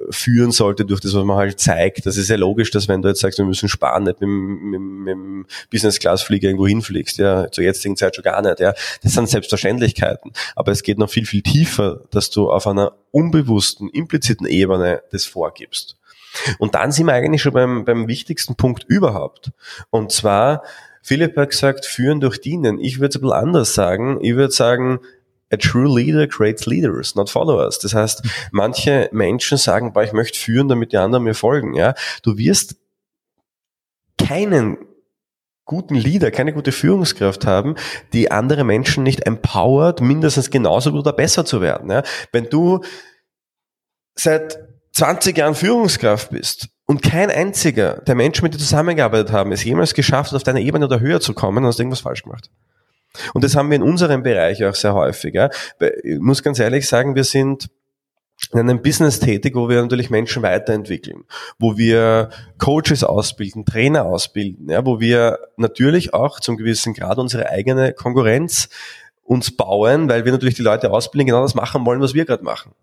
führen 0.09 0.51
sollte 0.51 0.85
durch 0.85 1.01
das, 1.01 1.13
was 1.13 1.23
man 1.23 1.37
halt 1.37 1.59
zeigt. 1.59 2.05
Das 2.05 2.17
ist 2.17 2.29
ja 2.29 2.35
logisch, 2.35 2.71
dass 2.71 2.87
wenn 2.87 3.01
du 3.01 3.09
jetzt 3.09 3.21
sagst, 3.21 3.37
wir 3.39 3.45
müssen 3.45 3.69
sparen, 3.69 4.03
nicht 4.03 4.21
mit, 4.21 4.29
mit, 4.29 4.79
mit 4.79 5.11
dem 5.11 5.45
Business-Class-Flieger 5.71 6.47
irgendwo 6.47 6.67
hinfliegst, 6.67 7.17
ja, 7.17 7.51
zur 7.51 7.63
jetzigen 7.63 7.97
Zeit 7.97 8.15
schon 8.15 8.23
gar 8.23 8.41
nicht, 8.41 8.59
ja. 8.59 8.73
Das 9.03 9.13
sind 9.13 9.29
Selbstverständlichkeiten. 9.29 10.31
Aber 10.55 10.71
es 10.71 10.83
geht 10.83 10.97
noch 10.97 11.09
viel, 11.09 11.25
viel 11.25 11.41
tiefer, 11.41 12.01
dass 12.11 12.29
du 12.29 12.51
auf 12.51 12.67
einer 12.67 12.93
unbewussten, 13.11 13.89
impliziten 13.89 14.45
Ebene 14.45 15.01
das 15.11 15.25
vorgibst. 15.25 15.97
Und 16.59 16.75
dann 16.75 16.91
sind 16.91 17.07
wir 17.07 17.13
eigentlich 17.13 17.41
schon 17.41 17.53
beim, 17.53 17.85
beim 17.85 18.07
wichtigsten 18.07 18.55
Punkt 18.55 18.83
überhaupt. 18.87 19.51
Und 19.89 20.11
zwar, 20.11 20.63
Philipp 21.01 21.37
hat 21.37 21.51
gesagt, 21.51 21.85
führen 21.85 22.19
durch 22.19 22.39
dienen. 22.39 22.79
Ich 22.79 22.99
würde 22.99 23.09
es 23.09 23.15
ein 23.15 23.21
bisschen 23.21 23.37
anders 23.37 23.73
sagen. 23.73 24.19
Ich 24.21 24.35
würde 24.35 24.53
sagen, 24.53 24.99
a 25.51 25.57
true 25.57 25.87
leader 25.87 26.27
creates 26.27 26.65
leaders, 26.65 27.15
not 27.15 27.29
followers. 27.29 27.79
Das 27.79 27.93
heißt, 27.93 28.23
manche 28.51 29.09
Menschen 29.11 29.57
sagen, 29.57 29.93
boah, 29.93 30.03
ich 30.03 30.13
möchte 30.13 30.39
führen, 30.39 30.67
damit 30.67 30.91
die 30.91 30.97
anderen 30.97 31.23
mir 31.23 31.35
folgen. 31.35 31.73
Ja, 31.75 31.93
Du 32.23 32.37
wirst 32.37 32.75
keinen 34.17 34.77
guten 35.65 35.95
Leader, 35.95 36.31
keine 36.31 36.53
gute 36.53 36.71
Führungskraft 36.71 37.45
haben, 37.45 37.75
die 38.13 38.31
andere 38.31 38.63
Menschen 38.63 39.03
nicht 39.03 39.25
empowert, 39.25 39.99
mindestens 39.99 40.51
genauso 40.51 40.91
gut 40.91 41.01
oder 41.01 41.13
besser 41.13 41.43
zu 41.43 41.59
werden. 41.59 41.89
Ja? 41.89 42.03
Wenn 42.31 42.49
du 42.49 42.81
seit 44.13 44.59
20 44.95 45.37
Jahren 45.37 45.55
Führungskraft 45.55 46.29
bist 46.29 46.69
und 46.85 47.01
kein 47.01 47.29
einziger 47.29 48.01
der 48.07 48.15
Menschen, 48.15 48.43
mit 48.43 48.53
dir 48.53 48.59
zusammengearbeitet 48.59 49.33
haben, 49.33 49.51
es 49.51 49.63
jemals 49.63 49.93
geschafft 49.93 50.31
hat, 50.31 50.37
auf 50.37 50.43
deiner 50.43 50.61
Ebene 50.61 50.85
oder 50.85 51.01
höher 51.01 51.19
zu 51.19 51.33
kommen, 51.33 51.57
dann 51.57 51.65
hast 51.65 51.79
irgendwas 51.79 51.99
falsch 51.99 52.23
gemacht. 52.23 52.49
Und 53.33 53.43
das 53.43 53.57
haben 53.57 53.69
wir 53.69 53.75
in 53.75 53.83
unserem 53.83 54.23
Bereich 54.23 54.63
auch 54.63 54.75
sehr 54.75 54.93
häufig. 54.93 55.33
Ja. 55.33 55.49
Ich 56.03 56.19
muss 56.19 56.43
ganz 56.43 56.59
ehrlich 56.59 56.87
sagen, 56.87 57.15
wir 57.15 57.25
sind 57.25 57.69
in 58.53 58.59
einem 58.59 58.81
Business 58.81 59.19
tätig, 59.19 59.55
wo 59.55 59.67
wir 59.67 59.81
natürlich 59.81 60.09
Menschen 60.09 60.43
weiterentwickeln, 60.43 61.25
wo 61.59 61.77
wir 61.77 62.29
Coaches 62.57 63.03
ausbilden, 63.03 63.65
Trainer 63.65 64.05
ausbilden, 64.05 64.69
ja, 64.69 64.85
wo 64.85 64.99
wir 64.99 65.39
natürlich 65.57 66.13
auch 66.13 66.39
zum 66.39 66.55
gewissen 66.55 66.93
Grad 66.93 67.17
unsere 67.17 67.49
eigene 67.49 67.91
Konkurrenz 67.93 68.69
uns 69.23 69.55
bauen, 69.55 70.07
weil 70.09 70.23
wir 70.23 70.31
natürlich 70.31 70.55
die 70.55 70.61
Leute 70.61 70.91
ausbilden, 70.91 71.27
genau 71.27 71.41
das 71.41 71.55
machen 71.55 71.85
wollen, 71.85 72.01
was 72.01 72.13
wir 72.13 72.25
gerade 72.25 72.43
machen. 72.43 72.73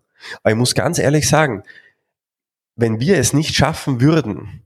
Aber 0.41 0.51
ich 0.51 0.57
muss 0.57 0.75
ganz 0.75 0.99
ehrlich 0.99 1.27
sagen, 1.27 1.63
wenn 2.75 2.99
wir 2.99 3.17
es 3.17 3.33
nicht 3.33 3.55
schaffen 3.55 4.01
würden, 4.01 4.65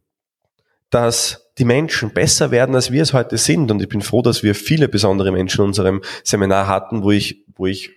dass 0.89 1.51
die 1.57 1.65
Menschen 1.65 2.13
besser 2.13 2.51
werden, 2.51 2.75
als 2.75 2.91
wir 2.91 3.01
es 3.01 3.13
heute 3.13 3.37
sind, 3.37 3.71
und 3.71 3.81
ich 3.81 3.89
bin 3.89 4.01
froh, 4.01 4.21
dass 4.21 4.43
wir 4.43 4.55
viele 4.55 4.87
besondere 4.87 5.31
Menschen 5.31 5.61
in 5.61 5.67
unserem 5.67 6.01
Seminar 6.23 6.67
hatten, 6.67 7.03
wo 7.03 7.11
ich, 7.11 7.45
wo 7.55 7.65
ich 7.65 7.91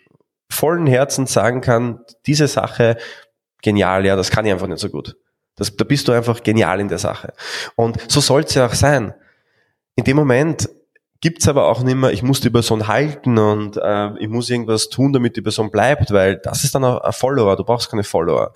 vollen 0.48 0.86
Herzens 0.86 1.32
sagen 1.32 1.60
kann, 1.60 2.00
diese 2.26 2.48
Sache, 2.48 2.96
genial, 3.62 4.04
ja, 4.04 4.16
das 4.16 4.30
kann 4.30 4.44
ich 4.46 4.52
einfach 4.52 4.66
nicht 4.66 4.80
so 4.80 4.88
gut. 4.88 5.16
Das, 5.56 5.76
da 5.76 5.84
bist 5.84 6.08
du 6.08 6.12
einfach 6.12 6.42
genial 6.42 6.80
in 6.80 6.88
der 6.88 6.98
Sache. 6.98 7.34
Und 7.76 7.98
so 8.10 8.20
soll 8.20 8.42
es 8.42 8.54
ja 8.54 8.66
auch 8.66 8.74
sein. 8.74 9.14
In 9.94 10.04
dem 10.04 10.16
Moment 10.16 10.68
gibt's 11.20 11.46
aber 11.46 11.66
auch 11.66 11.82
nicht 11.82 11.96
mehr, 11.96 12.12
ich 12.12 12.22
muss 12.22 12.40
die 12.40 12.50
Person 12.50 12.88
halten 12.88 13.36
und 13.38 13.76
äh, 13.76 14.18
ich 14.18 14.28
muss 14.28 14.48
irgendwas 14.48 14.88
tun, 14.88 15.12
damit 15.12 15.36
die 15.36 15.42
Person 15.42 15.70
bleibt, 15.70 16.12
weil 16.12 16.38
das 16.38 16.64
ist 16.64 16.74
dann 16.74 16.84
ein 16.84 17.12
Follower, 17.12 17.56
du 17.56 17.64
brauchst 17.64 17.90
keine 17.90 18.04
Follower. 18.04 18.54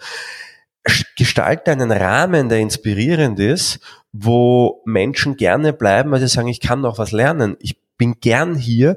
Gestalte 1.16 1.70
einen 1.70 1.92
Rahmen, 1.92 2.48
der 2.48 2.58
inspirierend 2.58 3.40
ist, 3.40 3.80
wo 4.12 4.82
Menschen 4.84 5.36
gerne 5.36 5.72
bleiben, 5.72 6.10
weil 6.10 6.20
sie 6.20 6.28
sagen, 6.28 6.48
ich 6.48 6.60
kann 6.60 6.80
noch 6.80 6.98
was 6.98 7.12
lernen. 7.12 7.56
Ich 7.60 7.78
bin 7.96 8.16
gern 8.20 8.54
hier, 8.54 8.96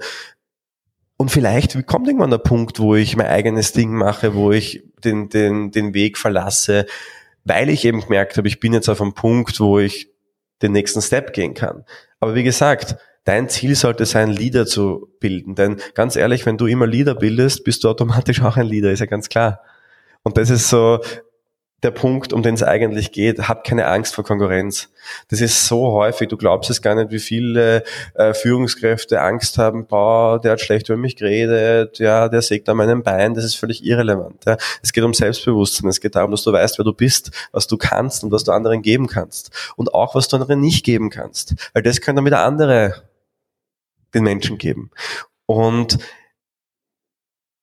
und 1.17 1.32
vielleicht 1.32 1.86
kommt 1.88 2.08
irgendwann 2.08 2.30
der 2.30 2.38
Punkt, 2.38 2.80
wo 2.80 2.95
ich 2.95 3.17
mein 3.17 3.26
eigenes 3.26 3.73
Ding 3.73 3.91
mache, 3.91 4.36
wo 4.36 4.52
ich 4.52 4.84
den, 5.04 5.30
den, 5.30 5.71
den 5.71 5.93
Weg 5.95 6.17
verlasse, 6.17 6.86
weil 7.43 7.69
ich 7.69 7.86
eben 7.86 8.02
gemerkt 8.02 8.38
habe, 8.38 8.47
ich 8.47 8.60
bin 8.60 8.73
jetzt 8.73 8.88
auf 8.88 9.02
einem 9.02 9.13
Punkt, 9.13 9.60
wo 9.60 9.80
ich 9.80 10.12
den 10.62 10.73
nächsten 10.73 11.02
Step 11.02 11.34
gehen 11.34 11.56
kann. 11.56 11.86
Aber 12.19 12.36
wie 12.36 12.43
gesagt, 12.43 12.97
dein 13.23 13.50
Ziel 13.50 13.76
sollte 13.76 14.06
sein, 14.06 14.30
Leader 14.30 14.67
zu 14.67 15.10
bilden. 15.19 15.56
Denn 15.56 15.78
ganz 15.95 16.15
ehrlich, 16.15 16.45
wenn 16.45 16.58
du 16.58 16.67
immer 16.67 16.86
Leader 16.86 17.15
bildest, 17.15 17.63
bist 17.63 17.84
du 17.84 17.89
automatisch 17.89 18.41
auch 18.43 18.58
ein 18.58 18.67
Leader, 18.67 18.91
ist 18.91 19.00
ja 19.00 19.06
ganz 19.08 19.28
klar. 19.28 19.62
Und 20.21 20.38
das 20.38 20.50
ist 20.52 20.69
so, 20.69 21.00
der 21.83 21.91
Punkt, 21.91 22.33
um 22.33 22.41
den 22.41 22.55
es 22.55 22.63
eigentlich 22.63 23.11
geht. 23.11 23.47
Hab 23.47 23.63
keine 23.63 23.85
Angst 23.85 24.15
vor 24.15 24.23
Konkurrenz. 24.23 24.89
Das 25.29 25.41
ist 25.41 25.67
so 25.67 25.91
häufig, 25.91 26.27
du 26.27 26.35
glaubst 26.35 26.71
es 26.71 26.81
gar 26.81 26.95
nicht, 26.95 27.11
wie 27.11 27.19
viele 27.19 27.83
äh, 28.15 28.33
Führungskräfte 28.33 29.21
Angst 29.21 29.59
haben, 29.59 29.85
boah, 29.85 30.41
der 30.41 30.53
hat 30.53 30.61
schlecht 30.61 30.89
über 30.89 30.97
mich 30.97 31.15
geredet, 31.15 31.99
ja, 31.99 32.29
der 32.29 32.41
sägt 32.41 32.67
an 32.67 32.77
meinem 32.77 33.03
Bein, 33.03 33.35
das 33.35 33.43
ist 33.43 33.55
völlig 33.55 33.85
irrelevant. 33.85 34.43
Ja. 34.45 34.57
Es 34.81 34.91
geht 34.91 35.03
um 35.03 35.13
Selbstbewusstsein, 35.13 35.87
es 35.87 36.01
geht 36.01 36.15
darum, 36.15 36.31
dass 36.31 36.43
du 36.43 36.51
weißt, 36.51 36.79
wer 36.79 36.85
du 36.85 36.93
bist, 36.93 37.29
was 37.51 37.67
du 37.67 37.77
kannst 37.77 38.23
und 38.23 38.31
was 38.31 38.43
du 38.43 38.51
anderen 38.51 38.81
geben 38.81 39.05
kannst. 39.07 39.51
Und 39.75 39.93
auch, 39.93 40.15
was 40.15 40.27
du 40.27 40.37
anderen 40.37 40.59
nicht 40.59 40.83
geben 40.83 41.11
kannst. 41.11 41.55
Weil 41.73 41.83
das 41.83 42.01
können 42.01 42.15
dann 42.15 42.25
wieder 42.25 42.43
andere 42.43 43.03
den 44.15 44.23
Menschen 44.23 44.57
geben. 44.57 44.89
Und 45.45 45.99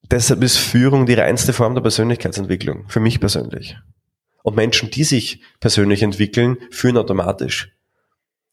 deshalb 0.09 0.43
ist 0.45 0.57
Führung 0.57 1.07
die 1.07 1.15
reinste 1.15 1.53
Form 1.53 1.75
der 1.75 1.83
Persönlichkeitsentwicklung, 1.83 2.85
für 2.89 3.01
mich 3.01 3.19
persönlich. 3.19 3.77
Und 4.45 4.57
Menschen, 4.57 4.91
die 4.91 5.05
sich 5.05 5.41
persönlich 5.59 6.03
entwickeln, 6.03 6.59
führen 6.71 6.99
automatisch. 6.99 7.75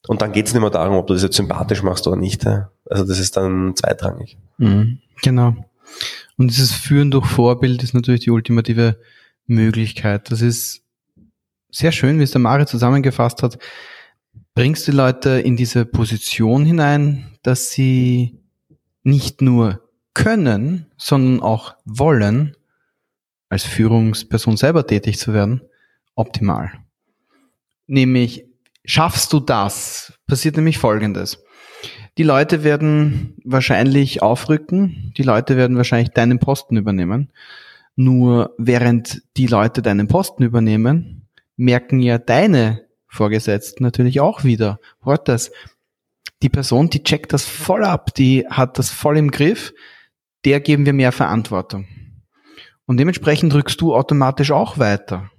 Und 0.08 0.22
dann 0.22 0.32
geht 0.32 0.46
es 0.46 0.54
nicht 0.54 0.62
mehr 0.62 0.70
darum, 0.70 0.96
ob 0.96 1.06
du 1.06 1.12
das 1.12 1.22
jetzt 1.22 1.36
sympathisch 1.36 1.82
machst 1.82 2.06
oder 2.06 2.16
nicht. 2.16 2.46
Also 2.46 3.04
das 3.04 3.18
ist 3.18 3.36
dann 3.36 3.76
zweitrangig. 3.76 4.38
Mhm, 4.56 5.00
genau. 5.20 5.54
Und 6.38 6.48
dieses 6.48 6.72
Führen 6.72 7.10
durch 7.10 7.26
Vorbild 7.26 7.82
ist 7.82 7.92
natürlich 7.92 8.22
die 8.22 8.30
ultimative 8.30 8.98
Möglichkeit. 9.44 10.30
Das 10.30 10.40
ist 10.40 10.82
sehr 11.70 11.92
schön, 11.92 12.18
wie 12.18 12.22
es 12.22 12.30
der 12.30 12.40
Mari 12.40 12.64
zusammengefasst 12.64 13.42
hat. 13.42 13.58
Bringst 14.54 14.86
die 14.86 14.92
Leute 14.92 15.40
in 15.40 15.58
diese 15.58 15.84
Position 15.84 16.64
hinein, 16.64 17.36
dass 17.42 17.70
sie 17.70 18.40
nicht 19.02 19.42
nur 19.42 19.86
können, 20.14 20.86
sondern 20.96 21.42
auch 21.42 21.74
wollen, 21.84 22.56
als 23.50 23.64
Führungsperson 23.64 24.56
selber 24.56 24.86
tätig 24.86 25.18
zu 25.18 25.34
werden 25.34 25.60
optimal. 26.14 26.72
Nämlich, 27.86 28.44
schaffst 28.84 29.32
du 29.32 29.40
das, 29.40 30.12
passiert 30.26 30.56
nämlich 30.56 30.78
Folgendes. 30.78 31.42
Die 32.18 32.22
Leute 32.22 32.62
werden 32.62 33.36
wahrscheinlich 33.44 34.22
aufrücken, 34.22 35.12
die 35.16 35.22
Leute 35.22 35.56
werden 35.56 35.76
wahrscheinlich 35.76 36.10
deinen 36.10 36.38
Posten 36.38 36.76
übernehmen. 36.76 37.32
Nur 37.96 38.54
während 38.58 39.22
die 39.36 39.46
Leute 39.46 39.82
deinen 39.82 40.08
Posten 40.08 40.42
übernehmen, 40.42 41.28
merken 41.56 42.00
ja 42.00 42.18
deine 42.18 42.86
Vorgesetzten 43.06 43.84
natürlich 43.84 44.20
auch 44.20 44.44
wieder, 44.44 44.78
hört 45.02 45.28
das, 45.28 45.50
die 46.42 46.48
Person, 46.48 46.90
die 46.90 47.02
checkt 47.02 47.32
das 47.32 47.44
voll 47.44 47.84
ab, 47.84 48.14
die 48.14 48.46
hat 48.48 48.78
das 48.78 48.90
voll 48.90 49.18
im 49.18 49.30
Griff, 49.30 49.72
der 50.44 50.60
geben 50.60 50.86
wir 50.86 50.92
mehr 50.92 51.12
Verantwortung. 51.12 51.86
Und 52.86 52.96
dementsprechend 52.96 53.52
drückst 53.52 53.80
du 53.80 53.94
automatisch 53.94 54.50
auch 54.50 54.78
weiter. 54.78 55.30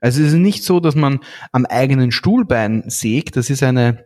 Also 0.00 0.22
es 0.22 0.28
ist 0.28 0.34
nicht 0.34 0.64
so, 0.64 0.80
dass 0.80 0.94
man 0.94 1.20
am 1.52 1.66
eigenen 1.66 2.12
Stuhlbein 2.12 2.84
sägt. 2.86 3.36
Das 3.36 3.50
ist 3.50 3.62
eine, 3.62 4.04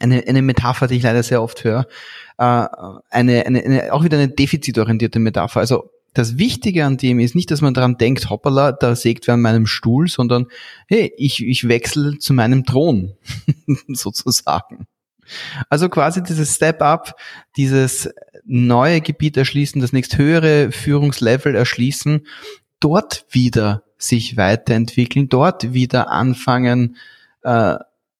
eine, 0.00 0.24
eine 0.26 0.42
Metapher, 0.42 0.86
die 0.86 0.96
ich 0.96 1.02
leider 1.02 1.22
sehr 1.22 1.42
oft 1.42 1.64
höre. 1.64 1.86
Äh, 2.38 2.66
eine, 3.10 3.46
eine, 3.46 3.64
eine, 3.64 3.92
auch 3.92 4.04
wieder 4.04 4.18
eine 4.18 4.28
defizitorientierte 4.28 5.18
Metapher. 5.18 5.60
Also 5.60 5.90
das 6.14 6.38
Wichtige 6.38 6.84
an 6.84 6.96
dem 6.96 7.20
ist 7.20 7.34
nicht, 7.34 7.50
dass 7.50 7.60
man 7.60 7.74
daran 7.74 7.96
denkt, 7.96 8.30
hoppala, 8.30 8.72
da 8.72 8.96
sägt 8.96 9.26
wer 9.26 9.34
an 9.34 9.42
meinem 9.42 9.66
Stuhl, 9.66 10.08
sondern 10.08 10.46
hey, 10.88 11.12
ich, 11.16 11.44
ich 11.44 11.68
wechsle 11.68 12.18
zu 12.18 12.32
meinem 12.32 12.64
Thron, 12.64 13.14
sozusagen. 13.88 14.86
Also 15.68 15.88
quasi 15.88 16.22
dieses 16.22 16.56
Step-up, 16.56 17.14
dieses 17.56 18.10
neue 18.44 19.00
Gebiet 19.00 19.36
erschließen, 19.36 19.80
das 19.80 19.92
nächsthöhere 19.92 20.72
Führungslevel 20.72 21.54
erschließen, 21.54 22.26
dort 22.80 23.26
wieder 23.30 23.84
sich 24.00 24.36
weiterentwickeln, 24.36 25.28
dort 25.28 25.72
wieder 25.72 26.10
anfangen 26.10 26.96
äh, 27.42 27.76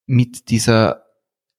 mit 0.07 0.51
dieser 0.51 1.05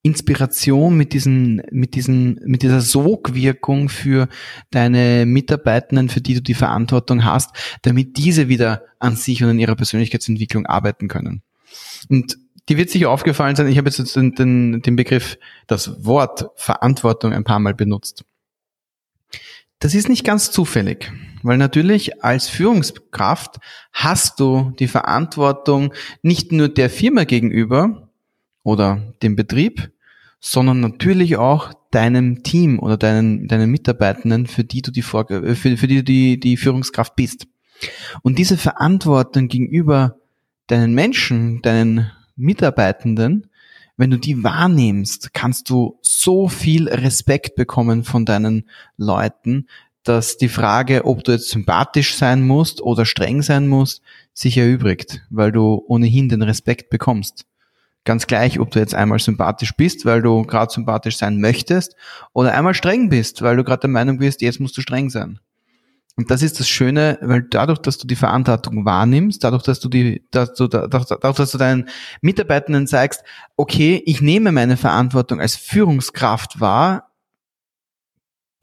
Inspiration, 0.02 0.96
mit 0.96 1.12
diesen, 1.12 1.62
mit 1.70 1.94
diesen, 1.94 2.40
mit 2.44 2.62
dieser 2.62 2.80
Sogwirkung 2.80 3.88
für 3.88 4.28
deine 4.70 5.26
Mitarbeitenden, 5.26 6.08
für 6.08 6.20
die 6.20 6.34
du 6.34 6.42
die 6.42 6.54
Verantwortung 6.54 7.24
hast, 7.24 7.50
damit 7.82 8.16
diese 8.16 8.48
wieder 8.48 8.82
an 8.98 9.14
sich 9.14 9.42
und 9.42 9.50
an 9.50 9.58
ihrer 9.60 9.76
Persönlichkeitsentwicklung 9.76 10.66
arbeiten 10.66 11.06
können. 11.06 11.42
Und 12.08 12.36
die 12.68 12.76
wird 12.76 12.90
sich 12.90 13.06
aufgefallen 13.06 13.56
sein, 13.56 13.68
ich 13.68 13.78
habe 13.78 13.88
jetzt 13.88 14.16
den, 14.16 14.34
den, 14.34 14.82
den 14.82 14.96
Begriff, 14.96 15.38
das 15.66 16.04
Wort 16.04 16.50
Verantwortung 16.56 17.32
ein 17.32 17.44
paar 17.44 17.60
Mal 17.60 17.74
benutzt. 17.74 18.24
Das 19.82 19.96
ist 19.96 20.08
nicht 20.08 20.22
ganz 20.22 20.52
zufällig, 20.52 21.10
weil 21.42 21.58
natürlich 21.58 22.22
als 22.22 22.48
Führungskraft 22.48 23.56
hast 23.92 24.38
du 24.38 24.72
die 24.78 24.86
Verantwortung 24.86 25.92
nicht 26.22 26.52
nur 26.52 26.68
der 26.68 26.88
Firma 26.88 27.24
gegenüber 27.24 28.08
oder 28.62 29.12
dem 29.24 29.34
Betrieb, 29.34 29.90
sondern 30.38 30.78
natürlich 30.78 31.36
auch 31.36 31.72
deinem 31.90 32.44
Team 32.44 32.78
oder 32.78 32.96
deinen, 32.96 33.48
deinen 33.48 33.72
Mitarbeitenden, 33.72 34.46
für 34.46 34.62
die 34.62 34.82
du 34.82 34.92
die, 34.92 35.02
Vorge 35.02 35.56
für, 35.56 35.76
für 35.76 35.88
die 35.88 36.04
die, 36.04 36.38
die 36.38 36.56
Führungskraft 36.56 37.16
bist. 37.16 37.48
Und 38.22 38.38
diese 38.38 38.56
Verantwortung 38.56 39.48
gegenüber 39.48 40.16
deinen 40.68 40.94
Menschen, 40.94 41.60
deinen 41.60 42.12
Mitarbeitenden, 42.36 43.48
wenn 44.02 44.10
du 44.10 44.18
die 44.18 44.42
wahrnimmst, 44.42 45.32
kannst 45.32 45.70
du 45.70 45.96
so 46.02 46.48
viel 46.48 46.88
Respekt 46.88 47.54
bekommen 47.54 48.02
von 48.02 48.24
deinen 48.24 48.68
Leuten, 48.96 49.68
dass 50.02 50.36
die 50.36 50.48
Frage, 50.48 51.04
ob 51.04 51.22
du 51.22 51.30
jetzt 51.30 51.50
sympathisch 51.50 52.16
sein 52.16 52.44
musst 52.44 52.80
oder 52.80 53.06
streng 53.06 53.42
sein 53.42 53.68
musst, 53.68 54.02
sich 54.34 54.58
erübrigt, 54.58 55.20
weil 55.30 55.52
du 55.52 55.84
ohnehin 55.86 56.28
den 56.28 56.42
Respekt 56.42 56.90
bekommst. 56.90 57.46
Ganz 58.02 58.26
gleich, 58.26 58.58
ob 58.58 58.72
du 58.72 58.80
jetzt 58.80 58.96
einmal 58.96 59.20
sympathisch 59.20 59.76
bist, 59.76 60.04
weil 60.04 60.20
du 60.20 60.42
gerade 60.42 60.72
sympathisch 60.72 61.16
sein 61.16 61.38
möchtest, 61.40 61.94
oder 62.32 62.54
einmal 62.54 62.74
streng 62.74 63.08
bist, 63.08 63.42
weil 63.42 63.56
du 63.56 63.62
gerade 63.62 63.82
der 63.82 63.90
Meinung 63.90 64.18
bist, 64.18 64.42
jetzt 64.42 64.58
musst 64.58 64.76
du 64.76 64.80
streng 64.80 65.10
sein. 65.10 65.38
Und 66.16 66.30
das 66.30 66.42
ist 66.42 66.60
das 66.60 66.68
Schöne, 66.68 67.18
weil 67.22 67.42
dadurch, 67.42 67.78
dass 67.78 67.96
du 67.96 68.06
die 68.06 68.16
Verantwortung 68.16 68.84
wahrnimmst, 68.84 69.42
dadurch, 69.42 69.62
dass 69.62 69.80
du 69.80 69.88
die, 69.88 70.22
dass 70.30 70.52
du, 70.54 70.68
dadurch, 70.68 71.06
dass 71.36 71.50
du 71.52 71.58
deinen 71.58 71.88
Mitarbeitenden 72.20 72.86
zeigst, 72.86 73.22
okay, 73.56 74.02
ich 74.04 74.20
nehme 74.20 74.52
meine 74.52 74.76
Verantwortung 74.76 75.40
als 75.40 75.56
Führungskraft 75.56 76.60
wahr, 76.60 77.12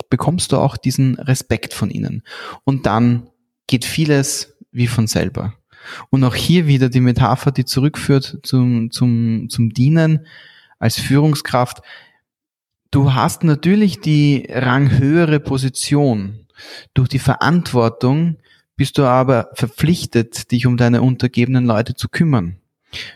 bekommst 0.09 0.51
du 0.51 0.57
auch 0.57 0.77
diesen 0.77 1.15
Respekt 1.15 1.73
von 1.73 1.89
ihnen. 1.89 2.23
Und 2.65 2.85
dann 2.85 3.29
geht 3.67 3.85
vieles 3.85 4.57
wie 4.71 4.87
von 4.87 5.07
selber. 5.07 5.53
Und 6.09 6.23
auch 6.23 6.35
hier 6.35 6.67
wieder 6.67 6.89
die 6.89 7.01
Metapher, 7.01 7.51
die 7.51 7.65
zurückführt 7.65 8.39
zum, 8.43 8.91
zum, 8.91 9.47
zum 9.49 9.71
Dienen 9.71 10.25
als 10.77 10.99
Führungskraft. 10.99 11.79
Du 12.91 13.13
hast 13.13 13.43
natürlich 13.43 14.01
die 14.01 14.47
ranghöhere 14.49 15.39
Position 15.39 16.47
durch 16.93 17.09
die 17.09 17.19
Verantwortung 17.19 18.37
bist 18.75 18.97
du 18.97 19.03
aber 19.03 19.49
verpflichtet, 19.53 20.51
dich 20.51 20.65
um 20.65 20.77
deine 20.77 21.01
untergebenen 21.01 21.65
Leute 21.65 21.95
zu 21.95 22.07
kümmern. 22.07 22.57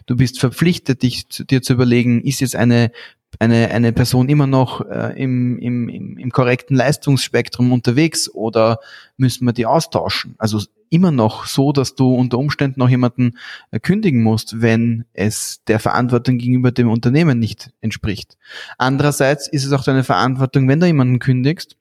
Du 0.05 0.15
bist 0.15 0.39
verpflichtet, 0.39 1.01
dich 1.01 1.25
dir 1.27 1.61
zu 1.61 1.73
überlegen, 1.73 2.21
ist 2.21 2.41
jetzt 2.41 2.55
eine 2.55 2.91
eine, 3.39 3.71
eine 3.71 3.93
Person 3.93 4.29
immer 4.29 4.47
noch 4.47 4.81
äh, 4.81 5.19
im, 5.21 5.57
im, 5.59 5.89
im 6.17 6.31
korrekten 6.31 6.75
Leistungsspektrum 6.75 7.71
unterwegs 7.71 8.29
oder 8.29 8.79
müssen 9.17 9.45
wir 9.45 9.53
die 9.53 9.65
austauschen? 9.65 10.35
Also 10.37 10.61
immer 10.89 11.11
noch 11.11 11.47
so, 11.47 11.71
dass 11.71 11.95
du 11.95 12.13
unter 12.13 12.37
Umständen 12.37 12.79
noch 12.79 12.89
jemanden 12.89 13.37
äh, 13.71 13.79
kündigen 13.79 14.21
musst, 14.21 14.61
wenn 14.61 15.05
es 15.13 15.63
der 15.67 15.79
Verantwortung 15.79 16.37
gegenüber 16.37 16.71
dem 16.71 16.89
Unternehmen 16.89 17.39
nicht 17.39 17.71
entspricht. 17.81 18.37
Andererseits 18.77 19.47
ist 19.47 19.65
es 19.65 19.71
auch 19.71 19.83
deine 19.83 20.03
Verantwortung, 20.03 20.67
wenn 20.67 20.79
du 20.79 20.85
jemanden 20.85 21.19
kündigst, 21.19 21.75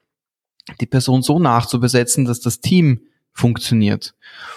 die 0.81 0.87
Person 0.87 1.23
so 1.23 1.39
nachzubesetzen, 1.39 2.25
dass 2.25 2.41
das 2.41 2.61
Team 2.61 3.01
funktioniert. 3.33 4.15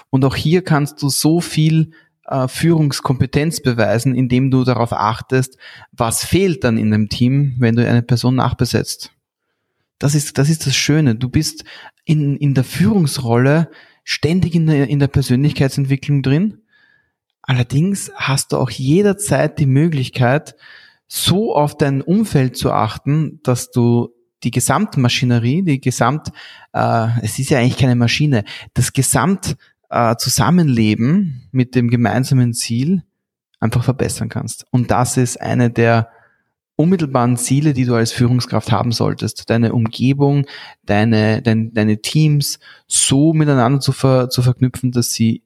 Und 0.10 0.26
auch 0.26 0.36
hier 0.36 0.64
kannst 0.64 1.02
du 1.02 1.10
so 1.10 1.42
viel 1.42 1.92
äh, 2.26 2.48
Führungskompetenz 2.48 3.62
beweisen, 3.62 4.16
indem 4.16 4.52
du 4.52 4.64
darauf 4.64 4.94
achtest, 4.94 5.58
was 5.92 6.26
fehlt 6.26 6.64
dann 6.64 6.78
in 6.78 6.92
dem 6.92 7.10
Team, 7.10 7.56
wenn 7.60 7.76
du 7.76 7.88
eine 7.88 8.02
Person 8.02 8.36
nachbesetzt. 8.36 9.12
Das 10.00 10.16
ist, 10.16 10.38
das 10.38 10.50
ist 10.50 10.68
das 10.68 10.76
Schöne. 10.76 11.16
Du 11.16 11.30
bist 11.30 11.64
in, 12.04 12.36
in 12.38 12.54
der 12.54 12.64
Führungsrolle 12.64 13.70
ständig 14.04 14.56
in 14.56 14.68
der, 14.68 14.90
in 14.90 15.00
der 15.00 15.08
Persönlichkeitsentwicklung 15.08 16.22
drin. 16.22 16.62
Allerdings 17.42 18.12
hast 18.16 18.52
du 18.52 18.58
auch 18.58 18.70
jederzeit 18.70 19.60
die 19.60 19.68
Möglichkeit, 19.68 20.56
so 21.08 21.56
auf 21.56 21.78
dein 21.78 22.02
Umfeld 22.02 22.58
zu 22.58 22.72
achten, 22.72 23.40
dass 23.44 23.72
du 23.72 24.15
die 24.46 24.52
Gesamtmaschinerie, 24.52 25.64
die 25.64 25.82
Gesamt, 25.82 26.30
äh, 26.74 27.08
es 27.22 27.40
ist 27.40 27.50
ja 27.50 27.60
eigentlich 27.60 27.78
keine 27.78 27.96
Maschine, 27.96 28.44
das 28.74 28.94
Gesamt 28.94 29.58
äh, 29.90 30.16
mit 31.52 31.76
dem 31.76 31.90
gemeinsamen 31.90 32.54
Ziel 32.54 33.04
einfach 33.60 33.84
verbessern 33.84 34.30
kannst. 34.30 34.66
Und 34.72 34.92
das 34.92 35.18
ist 35.18 35.42
eine 35.42 35.70
der 35.70 36.10
unmittelbaren 36.76 37.38
Ziele, 37.38 37.74
die 37.74 37.86
du 37.86 37.96
als 37.96 38.12
Führungskraft 38.12 38.72
haben 38.72 38.92
solltest. 38.92 39.50
Deine 39.50 39.74
Umgebung, 39.74 40.46
deine, 40.84 41.42
dein, 41.42 41.74
deine 41.74 42.02
Teams 42.02 42.60
so 42.88 43.34
miteinander 43.34 43.80
zu, 43.80 43.92
ver, 43.92 44.30
zu 44.30 44.42
verknüpfen, 44.42 44.92
dass 44.92 45.14
sie 45.14 45.42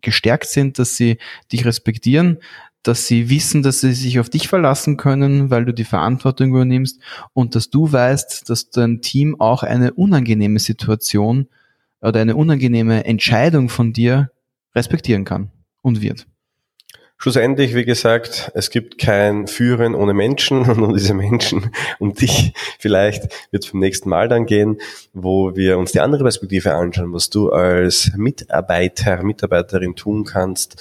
gestärkt 0.00 0.46
sind, 0.46 0.78
dass 0.78 0.96
sie 0.96 1.18
dich 1.52 1.64
respektieren, 1.64 2.38
dass 2.84 3.06
sie 3.06 3.30
wissen, 3.30 3.62
dass 3.62 3.80
sie 3.80 3.92
sich 3.92 4.20
auf 4.20 4.30
dich 4.30 4.48
verlassen 4.48 4.96
können, 4.96 5.50
weil 5.50 5.64
du 5.64 5.74
die 5.74 5.84
Verantwortung 5.84 6.50
übernimmst 6.50 7.00
und 7.32 7.54
dass 7.54 7.70
du 7.70 7.90
weißt, 7.90 8.48
dass 8.48 8.70
dein 8.70 9.00
Team 9.00 9.40
auch 9.40 9.62
eine 9.62 9.94
unangenehme 9.94 10.58
Situation 10.60 11.48
oder 12.00 12.20
eine 12.20 12.36
unangenehme 12.36 13.04
Entscheidung 13.04 13.68
von 13.68 13.92
dir 13.92 14.30
respektieren 14.74 15.24
kann 15.24 15.50
und 15.82 16.02
wird. 16.02 16.26
Schlussendlich, 17.16 17.74
wie 17.74 17.86
gesagt, 17.86 18.50
es 18.54 18.68
gibt 18.68 18.98
kein 18.98 19.46
Führen 19.46 19.94
ohne 19.94 20.12
Menschen 20.12 20.62
und 20.68 20.94
diese 20.94 21.14
Menschen, 21.14 21.70
um 21.98 22.12
dich 22.12 22.52
vielleicht 22.78 23.22
wird 23.50 23.64
es 23.64 23.70
beim 23.70 23.80
nächsten 23.80 24.10
Mal 24.10 24.28
dann 24.28 24.46
gehen, 24.46 24.78
wo 25.12 25.56
wir 25.56 25.78
uns 25.78 25.92
die 25.92 26.00
andere 26.00 26.24
Perspektive 26.24 26.74
anschauen, 26.74 27.12
was 27.12 27.30
du 27.30 27.50
als 27.50 28.12
Mitarbeiter, 28.16 29.22
Mitarbeiterin 29.22 29.96
tun 29.96 30.24
kannst, 30.24 30.76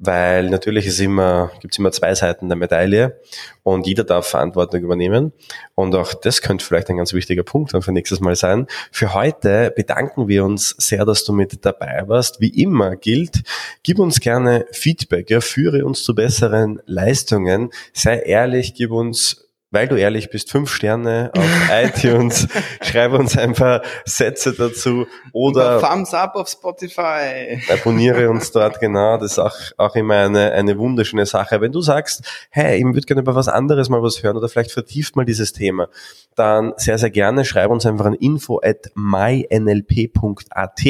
weil 0.00 0.48
natürlich 0.48 0.86
ist 0.86 0.98
immer, 0.98 1.52
gibt 1.60 1.74
es 1.74 1.78
immer 1.78 1.92
zwei 1.92 2.14
Seiten 2.14 2.48
der 2.48 2.56
Medaille 2.56 3.20
und 3.62 3.86
jeder 3.86 4.02
darf 4.02 4.26
Verantwortung 4.26 4.80
übernehmen. 4.80 5.32
Und 5.74 5.94
auch 5.94 6.14
das 6.14 6.40
könnte 6.40 6.64
vielleicht 6.64 6.88
ein 6.88 6.96
ganz 6.96 7.12
wichtiger 7.12 7.42
Punkt 7.42 7.74
dann 7.74 7.82
für 7.82 7.92
nächstes 7.92 8.18
Mal 8.18 8.34
sein. 8.34 8.66
Für 8.90 9.12
heute 9.12 9.70
bedanken 9.76 10.26
wir 10.26 10.44
uns 10.44 10.70
sehr, 10.78 11.04
dass 11.04 11.24
du 11.24 11.34
mit 11.34 11.66
dabei 11.66 12.04
warst. 12.06 12.40
Wie 12.40 12.62
immer 12.62 12.96
gilt, 12.96 13.42
gib 13.82 13.98
uns 13.98 14.20
gerne 14.20 14.64
Feedback, 14.72 15.28
ja, 15.28 15.42
führe 15.42 15.84
uns 15.84 16.02
zu 16.02 16.14
besseren 16.14 16.80
Leistungen, 16.86 17.70
sei 17.92 18.20
ehrlich, 18.20 18.72
gib 18.72 18.92
uns 18.92 19.49
weil 19.70 19.88
du 19.88 19.96
ehrlich 19.96 20.30
bist, 20.30 20.50
fünf 20.50 20.70
Sterne 20.72 21.30
auf 21.36 21.44
iTunes. 21.70 22.48
Schreib 22.82 23.12
uns 23.12 23.36
ein 23.38 23.52
paar 23.52 23.82
Sätze 24.04 24.52
dazu 24.52 25.06
oder 25.32 25.80
Thumbs 25.80 26.12
up 26.12 26.34
auf 26.34 26.48
Spotify. 26.48 27.62
Abonniere 27.70 28.28
uns 28.30 28.50
dort, 28.52 28.80
genau. 28.80 29.16
Das 29.18 29.32
ist 29.32 29.38
auch, 29.38 29.56
auch 29.76 29.94
immer 29.94 30.16
eine, 30.16 30.52
eine 30.52 30.76
wunderschöne 30.78 31.26
Sache. 31.26 31.60
Wenn 31.60 31.72
du 31.72 31.80
sagst, 31.80 32.24
hey, 32.50 32.78
ich 32.78 32.84
würde 32.84 33.02
gerne 33.02 33.22
über 33.22 33.34
was 33.34 33.48
anderes 33.48 33.88
mal 33.88 34.02
was 34.02 34.22
hören 34.22 34.36
oder 34.36 34.48
vielleicht 34.48 34.72
vertieft 34.72 35.16
mal 35.16 35.24
dieses 35.24 35.52
Thema, 35.52 35.88
dann 36.34 36.72
sehr, 36.76 36.98
sehr 36.98 37.10
gerne 37.10 37.44
schreib 37.44 37.70
uns 37.70 37.86
einfach 37.86 38.06
an 38.06 38.14
info 38.14 38.60
at 38.62 38.90
mynlp.at 38.94 40.80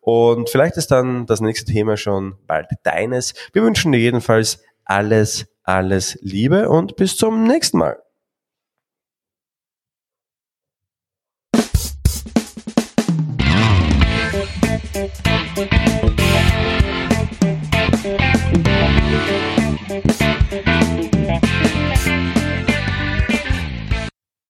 und 0.00 0.50
vielleicht 0.50 0.76
ist 0.76 0.90
dann 0.90 1.26
das 1.26 1.40
nächste 1.40 1.72
Thema 1.72 1.96
schon 1.96 2.36
bald 2.46 2.68
deines. 2.82 3.34
Wir 3.52 3.62
wünschen 3.62 3.92
dir 3.92 3.98
jedenfalls 3.98 4.62
alles, 4.84 5.46
alles 5.62 6.18
Liebe 6.20 6.68
und 6.68 6.96
bis 6.96 7.16
zum 7.16 7.44
nächsten 7.44 7.78
Mal. 7.78 8.03